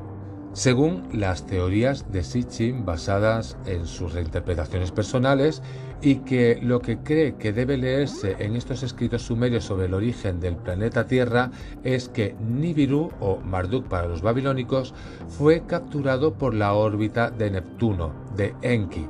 Según 0.54 1.08
las 1.14 1.46
teorías 1.46 2.12
de 2.12 2.24
Sitchin 2.24 2.84
basadas 2.84 3.58
en 3.68 3.86
sus 3.86 4.14
reinterpretaciones 4.14 4.92
personales 4.92 5.62
y 6.02 6.16
que 6.16 6.60
lo 6.64 6.80
que 6.80 6.98
cree 6.98 7.36
que 7.36 7.54
debe 7.54 7.78
leerse 7.78 8.36
en 8.40 8.56
estos 8.56 8.82
escritos 8.82 9.22
sumerios 9.22 9.66
sobre 9.66 9.86
el 9.86 9.94
origen 9.94 10.40
del 10.40 10.56
planeta 10.56 11.06
Tierra 11.06 11.52
es 11.84 12.10
que 12.10 12.36
Nibiru 12.40 13.12
o 13.20 13.38
Marduk 13.38 13.88
para 13.88 14.08
los 14.08 14.24
babilónicos 14.24 14.96
fue 15.28 15.64
capturado 15.68 16.34
por 16.34 16.56
la 16.56 16.74
órbita 16.74 17.30
de 17.30 17.52
Neptuno, 17.52 18.14
de 18.36 18.56
Enki. 18.64 19.08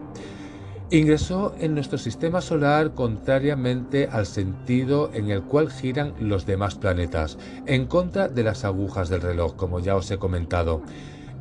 Ingresó 0.90 1.54
en 1.60 1.74
nuestro 1.74 1.98
sistema 1.98 2.40
solar 2.40 2.94
contrariamente 2.94 4.08
al 4.10 4.26
sentido 4.26 5.12
en 5.14 5.30
el 5.32 5.44
cual 5.44 5.70
giran 5.70 6.14
los 6.18 6.46
demás 6.46 6.76
planetas, 6.76 7.38
en 7.66 7.88
contra 7.88 8.30
de 8.30 8.44
las 8.44 8.64
agujas 8.64 9.10
del 9.10 9.20
reloj, 9.20 9.58
como 9.58 9.82
ya 9.82 9.98
os 9.98 10.10
he 10.12 10.18
comentado. 10.18 10.82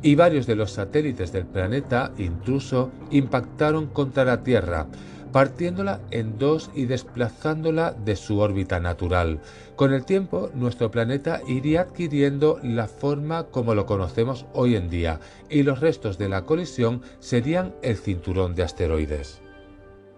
Y 0.01 0.15
varios 0.15 0.47
de 0.47 0.57
los 0.57 0.71
satélites 0.71 1.31
del 1.31 1.45
planeta 1.45 2.11
intruso 2.17 2.91
impactaron 3.09 3.87
contra 3.87 4.25
la 4.25 4.43
Tierra, 4.43 4.87
partiéndola 5.37 6.01
en 6.09 6.39
dos 6.39 6.71
y 6.73 6.85
desplazándola 6.85 7.91
de 7.91 8.15
su 8.15 8.39
órbita 8.39 8.79
natural. 8.79 9.39
Con 9.75 9.93
el 9.93 10.03
tiempo, 10.03 10.49
nuestro 10.55 10.89
planeta 10.89 11.41
iría 11.47 11.81
adquiriendo 11.81 12.59
la 12.63 12.87
forma 12.87 13.43
como 13.43 13.75
lo 13.75 13.85
conocemos 13.85 14.47
hoy 14.53 14.75
en 14.75 14.89
día, 14.89 15.19
y 15.47 15.61
los 15.61 15.79
restos 15.79 16.17
de 16.17 16.27
la 16.27 16.45
colisión 16.45 17.03
serían 17.19 17.75
el 17.83 17.97
cinturón 17.97 18.55
de 18.55 18.63
asteroides. 18.63 19.39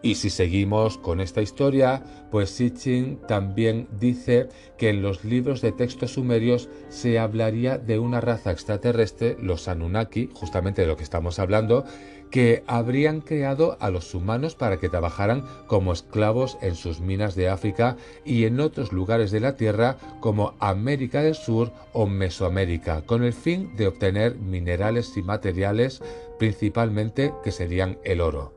Y 0.01 0.15
si 0.15 0.29
seguimos 0.29 0.97
con 0.97 1.19
esta 1.19 1.41
historia, 1.41 2.01
pues 2.31 2.51
Sitchin 2.51 3.19
también 3.27 3.89
dice 3.99 4.47
que 4.77 4.87
en 4.87 5.01
los 5.01 5.25
libros 5.25 5.59
de 5.59 5.73
textos 5.73 6.13
sumerios 6.13 6.69
se 6.87 7.19
hablaría 7.19 7.77
de 7.77 7.99
una 7.99 8.21
raza 8.21 8.51
extraterrestre, 8.51 9.35
los 9.41 9.67
Anunnaki, 9.67 10.29
justamente 10.33 10.83
de 10.83 10.87
lo 10.87 10.95
que 10.95 11.03
estamos 11.03 11.37
hablando, 11.39 11.83
que 12.31 12.63
habrían 12.67 13.21
creado 13.21 13.77
a 13.79 13.89
los 13.89 14.13
humanos 14.13 14.55
para 14.55 14.77
que 14.77 14.89
trabajaran 14.89 15.45
como 15.67 15.93
esclavos 15.93 16.57
en 16.61 16.75
sus 16.75 16.99
minas 16.99 17.35
de 17.35 17.49
África 17.49 17.97
y 18.25 18.45
en 18.45 18.59
otros 18.59 18.91
lugares 18.91 19.31
de 19.31 19.39
la 19.39 19.55
Tierra 19.55 19.97
como 20.19 20.53
América 20.59 21.21
del 21.21 21.35
Sur 21.35 21.71
o 21.93 22.07
Mesoamérica, 22.07 23.01
con 23.05 23.23
el 23.23 23.33
fin 23.33 23.75
de 23.75 23.87
obtener 23.87 24.35
minerales 24.35 25.15
y 25.17 25.23
materiales, 25.23 26.01
principalmente 26.37 27.33
que 27.43 27.51
serían 27.51 27.97
el 28.03 28.21
oro. 28.21 28.53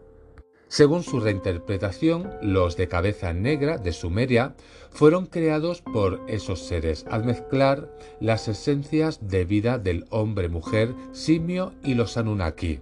Según 0.68 1.02
su 1.02 1.20
reinterpretación, 1.20 2.30
los 2.40 2.78
de 2.78 2.88
cabeza 2.88 3.34
negra 3.34 3.76
de 3.76 3.92
Sumeria 3.92 4.54
fueron 4.90 5.26
creados 5.26 5.82
por 5.82 6.22
esos 6.28 6.60
seres 6.60 7.04
al 7.10 7.24
mezclar 7.24 7.94
las 8.20 8.48
esencias 8.48 9.28
de 9.28 9.44
vida 9.44 9.78
del 9.78 10.06
hombre, 10.08 10.48
mujer, 10.48 10.94
simio 11.12 11.74
y 11.84 11.92
los 11.92 12.16
Anunnaki. 12.16 12.80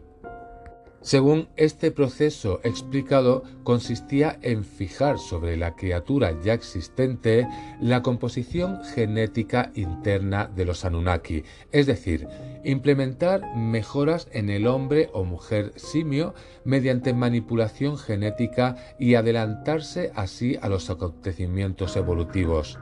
Según 1.02 1.48
este 1.56 1.90
proceso 1.90 2.60
explicado, 2.62 3.42
consistía 3.62 4.38
en 4.42 4.64
fijar 4.64 5.18
sobre 5.18 5.56
la 5.56 5.74
criatura 5.74 6.38
ya 6.42 6.52
existente 6.52 7.48
la 7.80 8.02
composición 8.02 8.84
genética 8.84 9.72
interna 9.74 10.50
de 10.54 10.66
los 10.66 10.84
Anunnaki, 10.84 11.44
es 11.72 11.86
decir, 11.86 12.28
implementar 12.64 13.56
mejoras 13.56 14.28
en 14.32 14.50
el 14.50 14.66
hombre 14.66 15.08
o 15.14 15.24
mujer 15.24 15.72
simio 15.76 16.34
mediante 16.64 17.14
manipulación 17.14 17.96
genética 17.96 18.76
y 18.98 19.14
adelantarse 19.14 20.12
así 20.14 20.58
a 20.60 20.68
los 20.68 20.90
acontecimientos 20.90 21.96
evolutivos. 21.96 22.78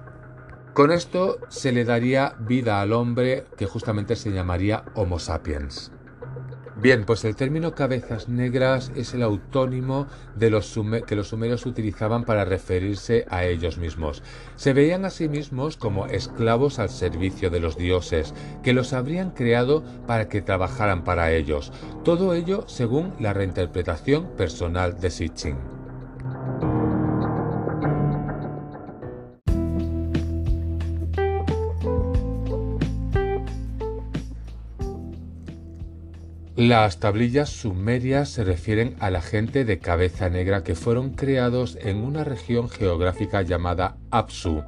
Con 0.75 0.91
esto 0.91 1.39
se 1.49 1.71
le 1.71 1.85
daría 1.85 2.35
vida 2.41 2.81
al 2.81 2.93
hombre 2.93 3.45
que 3.57 3.67
justamente 3.67 4.17
se 4.17 4.33
llamaría 4.33 4.85
Homo 4.97 5.21
sapiens. 5.21 5.93
Bien, 6.81 7.05
pues 7.05 7.25
el 7.25 7.35
término 7.35 7.75
cabezas 7.75 8.29
negras 8.29 8.93
es 8.95 9.13
el 9.13 9.25
autónimo 9.25 10.07
de 10.37 10.49
los 10.49 10.79
que 11.09 11.17
los 11.17 11.27
sumerios 11.27 11.67
utilizaban 11.67 12.25
para 12.25 12.45
referirse 12.45 13.27
a 13.31 13.45
ellos 13.45 13.79
mismos. 13.79 14.23
Se 14.55 14.73
veían 14.73 15.05
a 15.05 15.11
sí 15.11 15.29
mismos 15.29 15.77
como 15.77 16.07
esclavos 16.07 16.79
al 16.79 16.89
servicio 16.89 17.51
de 17.51 17.59
los 17.59 17.77
dioses, 17.77 18.33
que 18.63 18.75
los 18.75 18.93
habrían 18.93 19.33
creado 19.33 19.83
para 20.07 20.29
que 20.29 20.41
trabajaran 20.41 21.03
para 21.03 21.33
ellos. 21.33 21.73
Todo 22.05 22.33
ello 22.33 22.63
según 22.69 23.13
la 23.19 23.33
reinterpretación 23.33 24.29
personal 24.37 25.01
de 25.01 25.11
Sitchin. 25.11 25.78
Las 36.59 36.99
tablillas 36.99 37.51
sumerias 37.51 38.31
se 38.31 38.43
refieren 38.43 38.97
a 38.99 39.11
la 39.11 39.23
gente 39.23 39.65
de 39.65 39.79
cabeza 39.79 40.29
negra 40.29 40.65
que 40.65 40.75
fueron 40.75 41.11
creados 41.11 41.79
en 41.81 41.99
una 41.99 42.25
región 42.25 42.69
geográfica 42.69 43.43
llamada 43.43 43.97
Apsu. 44.11 44.65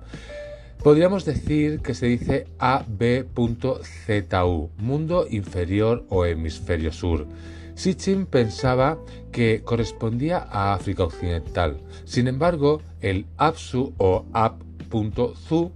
Podríamos 0.84 1.24
decir 1.24 1.80
que 1.80 1.94
se 1.94 2.06
dice 2.06 2.46
AB.ZU, 2.60 4.70
mundo 4.78 5.26
inferior 5.28 6.06
o 6.10 6.24
hemisferio 6.24 6.92
sur. 6.92 7.26
Sitchin 7.74 8.26
pensaba 8.26 8.96
que 9.32 9.62
correspondía 9.64 10.46
a 10.48 10.74
África 10.74 11.02
Occidental. 11.02 11.80
Sin 12.04 12.28
embargo, 12.28 12.82
el 13.00 13.26
Apsu 13.36 13.94
o 13.98 14.26
Ab.zu 14.32 15.72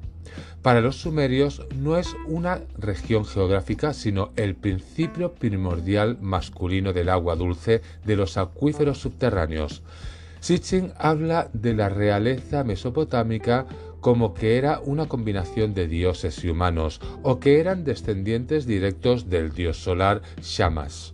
para 0.65 0.81
los 0.81 0.97
sumerios 0.97 1.61
no 1.79 1.99
es 1.99 2.17
una 2.27 2.63
región 2.79 3.27
geográfica, 3.27 3.93
sino 3.93 4.33
el 4.37 4.55
principio 4.55 5.35
primordial 5.35 6.17
masculino 6.23 6.95
del 6.95 7.11
agua 7.11 7.37
dulce 7.37 7.83
de 8.07 8.17
los 8.17 8.39
acuíferos 8.39 8.97
subterráneos. 8.97 9.83
Sitchin 10.41 10.95
habla 10.97 11.51
de 11.53 11.75
la 11.75 11.91
realeza 11.91 12.65
mesopotámica 12.65 13.67
como 14.01 14.33
que 14.33 14.57
era 14.57 14.81
una 14.81 15.07
combinación 15.07 15.75
de 15.75 15.87
dioses 15.87 16.43
y 16.43 16.49
humanos, 16.49 16.99
o 17.23 17.41
que 17.41 17.61
eran 17.61 17.85
descendientes 17.85 18.65
directos 18.65 19.29
del 19.29 19.53
dios 19.53 19.77
solar 19.77 20.23
Shamash. 20.41 21.13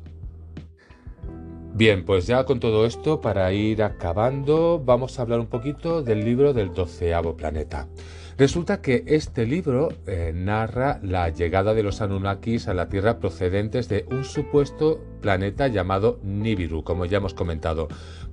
Bien, 1.75 2.05
pues 2.05 2.29
ya 2.29 2.45
con 2.45 2.61
todo 2.61 2.87
esto, 2.87 3.21
para 3.21 3.53
ir 3.53 3.83
acabando, 3.83 4.81
vamos 4.85 5.19
a 5.19 5.23
hablar 5.23 5.41
un 5.41 5.49
poquito 5.49 6.03
del 6.03 6.25
libro 6.25 6.53
del 6.53 6.73
doceavo 6.73 7.37
planeta. 7.37 7.89
Resulta 8.41 8.81
que 8.81 9.05
este 9.07 9.45
libro 9.45 9.91
eh, 10.07 10.33
narra 10.35 10.99
la 11.03 11.29
llegada 11.29 11.75
de 11.75 11.83
los 11.83 12.01
Anunnakis 12.01 12.69
a 12.69 12.73
la 12.73 12.89
Tierra 12.89 13.19
procedentes 13.19 13.91
de 13.91 14.07
un 14.11 14.25
supuesto 14.25 15.05
planeta 15.21 15.69
llamado 15.69 16.19
Nibiru, 16.23 16.83
como 16.83 17.05
ya 17.05 17.19
hemos 17.19 17.35
comentado. 17.35 17.89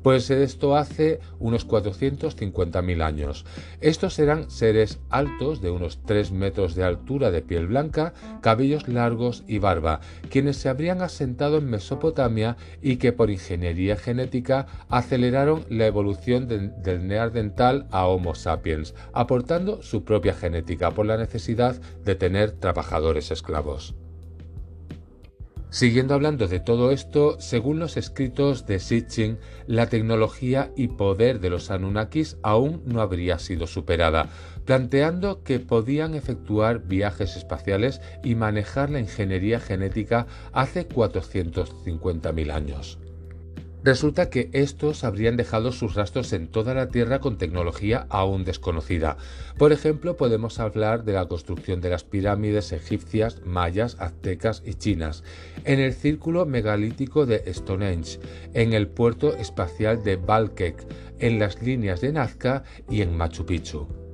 Pues 0.07 0.29
esto 0.29 0.77
hace 0.77 1.19
unos 1.37 1.67
450.000 1.67 3.03
años. 3.03 3.45
Estos 3.81 4.19
eran 4.19 4.49
seres 4.49 4.99
altos 5.09 5.59
de 5.59 5.69
unos 5.69 6.01
3 6.05 6.31
metros 6.31 6.75
de 6.75 6.85
altura 6.85 7.29
de 7.29 7.41
piel 7.41 7.67
blanca, 7.67 8.13
cabellos 8.39 8.87
largos 8.87 9.43
y 9.49 9.57
barba, 9.57 9.99
quienes 10.29 10.55
se 10.55 10.69
habrían 10.69 11.01
asentado 11.01 11.57
en 11.57 11.69
Mesopotamia 11.69 12.55
y 12.81 12.95
que 12.95 13.11
por 13.11 13.29
ingeniería 13.29 13.97
genética 13.97 14.67
aceleraron 14.87 15.65
la 15.67 15.87
evolución 15.87 16.47
del 16.47 17.05
neandertal 17.05 17.85
a 17.91 18.07
Homo 18.07 18.33
sapiens, 18.33 18.95
aportando 19.11 19.83
su 19.83 20.05
propia 20.05 20.33
genética 20.33 20.91
por 20.91 21.05
la 21.05 21.17
necesidad 21.17 21.75
de 22.05 22.15
tener 22.15 22.51
trabajadores 22.51 23.29
esclavos. 23.29 23.93
Siguiendo 25.69 26.13
hablando 26.13 26.47
de 26.47 26.61
todo 26.61 26.91
esto, 26.91 27.35
según 27.39 27.79
los 27.79 27.97
escritos 27.97 28.65
de 28.65 28.79
Sitchin, 28.79 29.37
la 29.67 29.87
tecnología 29.87 30.71
y 30.77 30.87
poder 30.87 31.41
de 31.41 31.49
los 31.49 31.71
Anunnakis 31.71 32.37
aún 32.41 32.81
no 32.85 33.01
habría 33.01 33.37
sido 33.37 33.67
superada, 33.67 34.29
planteando 34.65 35.43
que 35.43 35.59
podían 35.59 36.15
efectuar 36.15 36.87
viajes 36.87 37.35
espaciales 37.35 38.01
y 38.23 38.35
manejar 38.35 38.89
la 38.89 39.01
ingeniería 39.01 39.59
genética 39.59 40.25
hace 40.53 40.87
450.000 40.87 42.51
años. 42.51 42.97
Resulta 43.83 44.29
que 44.29 44.49
estos 44.53 45.03
habrían 45.03 45.37
dejado 45.37 45.71
sus 45.71 45.93
rastros 45.93 46.33
en 46.33 46.47
toda 46.47 46.73
la 46.73 46.89
Tierra 46.89 47.19
con 47.19 47.37
tecnología 47.37 48.07
aún 48.09 48.43
desconocida. 48.43 49.17
Por 49.57 49.71
ejemplo, 49.71 50.17
podemos 50.17 50.59
hablar 50.59 51.03
de 51.03 51.13
la 51.13 51.27
construcción 51.27 51.79
de 51.79 51.91
las 51.91 52.03
pirámides 52.03 52.71
egipcias, 52.71 53.41
mayas, 53.45 53.95
aztecas 53.99 54.63
y 54.65 54.73
chinas, 54.73 55.23
en 55.63 55.79
el 55.79 55.93
círculo 55.93 56.45
megalítico 56.45 57.25
de 57.25 57.53
Stonehenge, 57.53 58.19
en 58.53 58.73
el 58.73 58.87
puerto 58.87 59.35
espacial 59.35 60.03
de 60.03 60.15
Balkek, 60.15 60.85
en 61.19 61.39
las 61.39 61.61
líneas 61.61 62.01
de 62.01 62.13
Nazca 62.13 62.63
y 62.89 63.01
en 63.01 63.15
Machu 63.15 63.45
Picchu. 63.45 64.06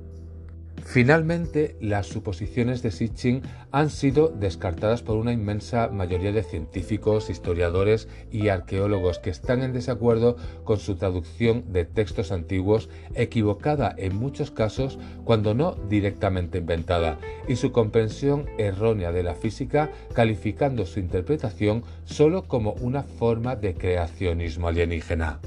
Finalmente, 0.84 1.76
las 1.80 2.06
suposiciones 2.06 2.82
de 2.82 2.90
Sitchin 2.90 3.42
han 3.72 3.88
sido 3.88 4.28
descartadas 4.28 5.02
por 5.02 5.16
una 5.16 5.32
inmensa 5.32 5.88
mayoría 5.88 6.30
de 6.30 6.42
científicos, 6.42 7.30
historiadores 7.30 8.06
y 8.30 8.48
arqueólogos 8.48 9.18
que 9.18 9.30
están 9.30 9.62
en 9.62 9.72
desacuerdo 9.72 10.36
con 10.62 10.78
su 10.78 10.96
traducción 10.96 11.72
de 11.72 11.86
textos 11.86 12.30
antiguos, 12.32 12.90
equivocada 13.14 13.94
en 13.96 14.14
muchos 14.14 14.50
casos 14.50 14.98
cuando 15.24 15.54
no 15.54 15.74
directamente 15.88 16.58
inventada, 16.58 17.18
y 17.48 17.56
su 17.56 17.72
comprensión 17.72 18.46
errónea 18.58 19.10
de 19.10 19.22
la 19.22 19.34
física, 19.34 19.90
calificando 20.12 20.84
su 20.84 21.00
interpretación 21.00 21.82
solo 22.04 22.46
como 22.46 22.74
una 22.74 23.02
forma 23.02 23.56
de 23.56 23.74
creacionismo 23.74 24.68
alienígena. 24.68 25.40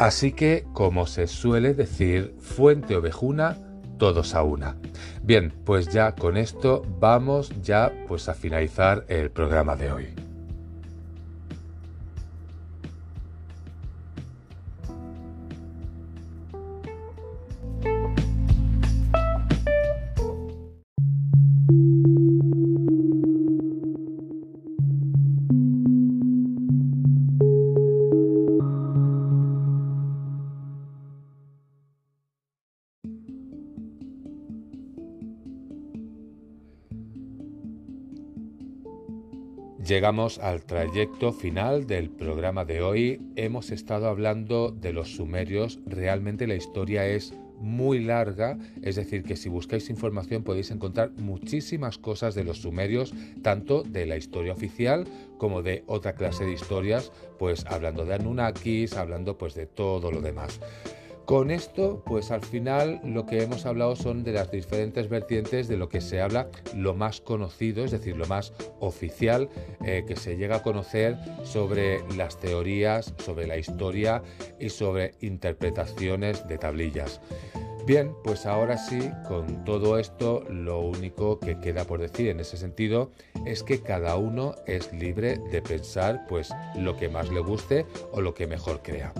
Así 0.00 0.32
que, 0.32 0.64
como 0.72 1.06
se 1.06 1.26
suele 1.26 1.74
decir, 1.74 2.34
fuente 2.40 2.96
ovejuna, 2.96 3.58
todos 4.04 4.34
a 4.34 4.42
una. 4.42 4.76
Bien, 5.22 5.50
pues 5.64 5.88
ya 5.88 6.14
con 6.14 6.36
esto 6.36 6.82
vamos 7.00 7.50
ya 7.62 7.90
pues 8.06 8.28
a 8.28 8.34
finalizar 8.34 9.06
el 9.08 9.30
programa 9.30 9.76
de 9.76 9.92
hoy. 9.92 10.23
Llegamos 39.94 40.40
al 40.40 40.64
trayecto 40.64 41.32
final 41.32 41.86
del 41.86 42.10
programa 42.10 42.64
de 42.64 42.82
hoy. 42.82 43.20
Hemos 43.36 43.70
estado 43.70 44.08
hablando 44.08 44.72
de 44.72 44.92
los 44.92 45.14
sumerios. 45.14 45.78
Realmente 45.86 46.48
la 46.48 46.56
historia 46.56 47.06
es 47.06 47.32
muy 47.60 48.00
larga, 48.00 48.58
es 48.82 48.96
decir, 48.96 49.22
que 49.22 49.36
si 49.36 49.48
buscáis 49.48 49.88
información 49.90 50.42
podéis 50.42 50.72
encontrar 50.72 51.12
muchísimas 51.12 51.96
cosas 51.96 52.34
de 52.34 52.42
los 52.42 52.62
sumerios, 52.62 53.14
tanto 53.42 53.84
de 53.84 54.06
la 54.06 54.16
historia 54.16 54.52
oficial 54.52 55.06
como 55.38 55.62
de 55.62 55.84
otra 55.86 56.16
clase 56.16 56.44
de 56.44 56.54
historias, 56.54 57.12
pues 57.38 57.64
hablando 57.66 58.04
de 58.04 58.14
Anunnakis, 58.14 58.94
hablando 58.94 59.38
pues 59.38 59.54
de 59.54 59.66
todo 59.66 60.10
lo 60.10 60.20
demás. 60.20 60.58
Con 61.24 61.50
esto, 61.50 62.02
pues 62.04 62.30
al 62.30 62.42
final 62.42 63.00
lo 63.02 63.24
que 63.24 63.42
hemos 63.42 63.64
hablado 63.64 63.96
son 63.96 64.24
de 64.24 64.32
las 64.32 64.50
diferentes 64.50 65.08
vertientes 65.08 65.68
de 65.68 65.78
lo 65.78 65.88
que 65.88 66.02
se 66.02 66.20
habla, 66.20 66.48
lo 66.76 66.94
más 66.94 67.22
conocido, 67.22 67.82
es 67.82 67.92
decir, 67.92 68.14
lo 68.14 68.26
más 68.26 68.52
oficial 68.78 69.48
eh, 69.86 70.04
que 70.06 70.16
se 70.16 70.36
llega 70.36 70.56
a 70.56 70.62
conocer 70.62 71.16
sobre 71.42 72.06
las 72.14 72.38
teorías, 72.38 73.14
sobre 73.24 73.46
la 73.46 73.56
historia 73.56 74.22
y 74.60 74.68
sobre 74.68 75.14
interpretaciones 75.20 76.46
de 76.46 76.58
tablillas. 76.58 77.22
Bien, 77.86 78.14
pues 78.22 78.44
ahora 78.44 78.76
sí, 78.76 79.10
con 79.26 79.64
todo 79.64 79.98
esto, 79.98 80.44
lo 80.50 80.80
único 80.80 81.38
que 81.38 81.58
queda 81.58 81.84
por 81.84 82.00
decir 82.00 82.28
en 82.28 82.40
ese 82.40 82.58
sentido 82.58 83.10
es 83.46 83.62
que 83.62 83.82
cada 83.82 84.16
uno 84.16 84.54
es 84.66 84.92
libre 84.92 85.38
de 85.50 85.62
pensar 85.62 86.26
pues 86.28 86.50
lo 86.76 86.96
que 86.96 87.08
más 87.08 87.30
le 87.30 87.40
guste 87.40 87.86
o 88.12 88.20
lo 88.20 88.34
que 88.34 88.46
mejor 88.46 88.82
crea. 88.82 89.12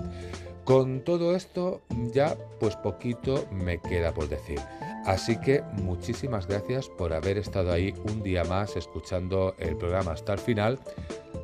Con 0.65 1.01
todo 1.01 1.35
esto 1.35 1.83
ya 2.11 2.35
pues 2.59 2.75
poquito 2.75 3.47
me 3.51 3.79
queda 3.79 4.13
por 4.13 4.27
decir. 4.27 4.59
Así 5.05 5.39
que 5.39 5.61
muchísimas 5.83 6.47
gracias 6.47 6.89
por 6.89 7.13
haber 7.13 7.37
estado 7.37 7.71
ahí 7.71 7.93
un 8.11 8.23
día 8.23 8.43
más 8.43 8.75
escuchando 8.75 9.55
el 9.59 9.77
programa 9.77 10.13
hasta 10.13 10.33
el 10.33 10.39
final. 10.39 10.79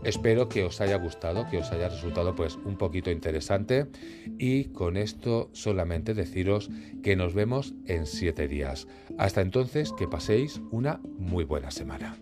Espero 0.03 0.49
que 0.49 0.63
os 0.63 0.81
haya 0.81 0.97
gustado, 0.97 1.47
que 1.51 1.59
os 1.59 1.71
haya 1.71 1.89
resultado 1.89 2.33
pues 2.33 2.55
un 2.65 2.75
poquito 2.77 3.11
interesante 3.11 3.85
y 4.39 4.65
con 4.69 4.97
esto 4.97 5.51
solamente 5.53 6.15
deciros 6.15 6.71
que 7.03 7.15
nos 7.15 7.35
vemos 7.35 7.75
en 7.85 8.07
siete 8.07 8.47
días. 8.47 8.87
Hasta 9.19 9.41
entonces 9.41 9.93
que 9.93 10.07
paséis 10.07 10.59
una 10.71 10.99
muy 11.19 11.43
buena 11.43 11.69
semana. 11.69 12.17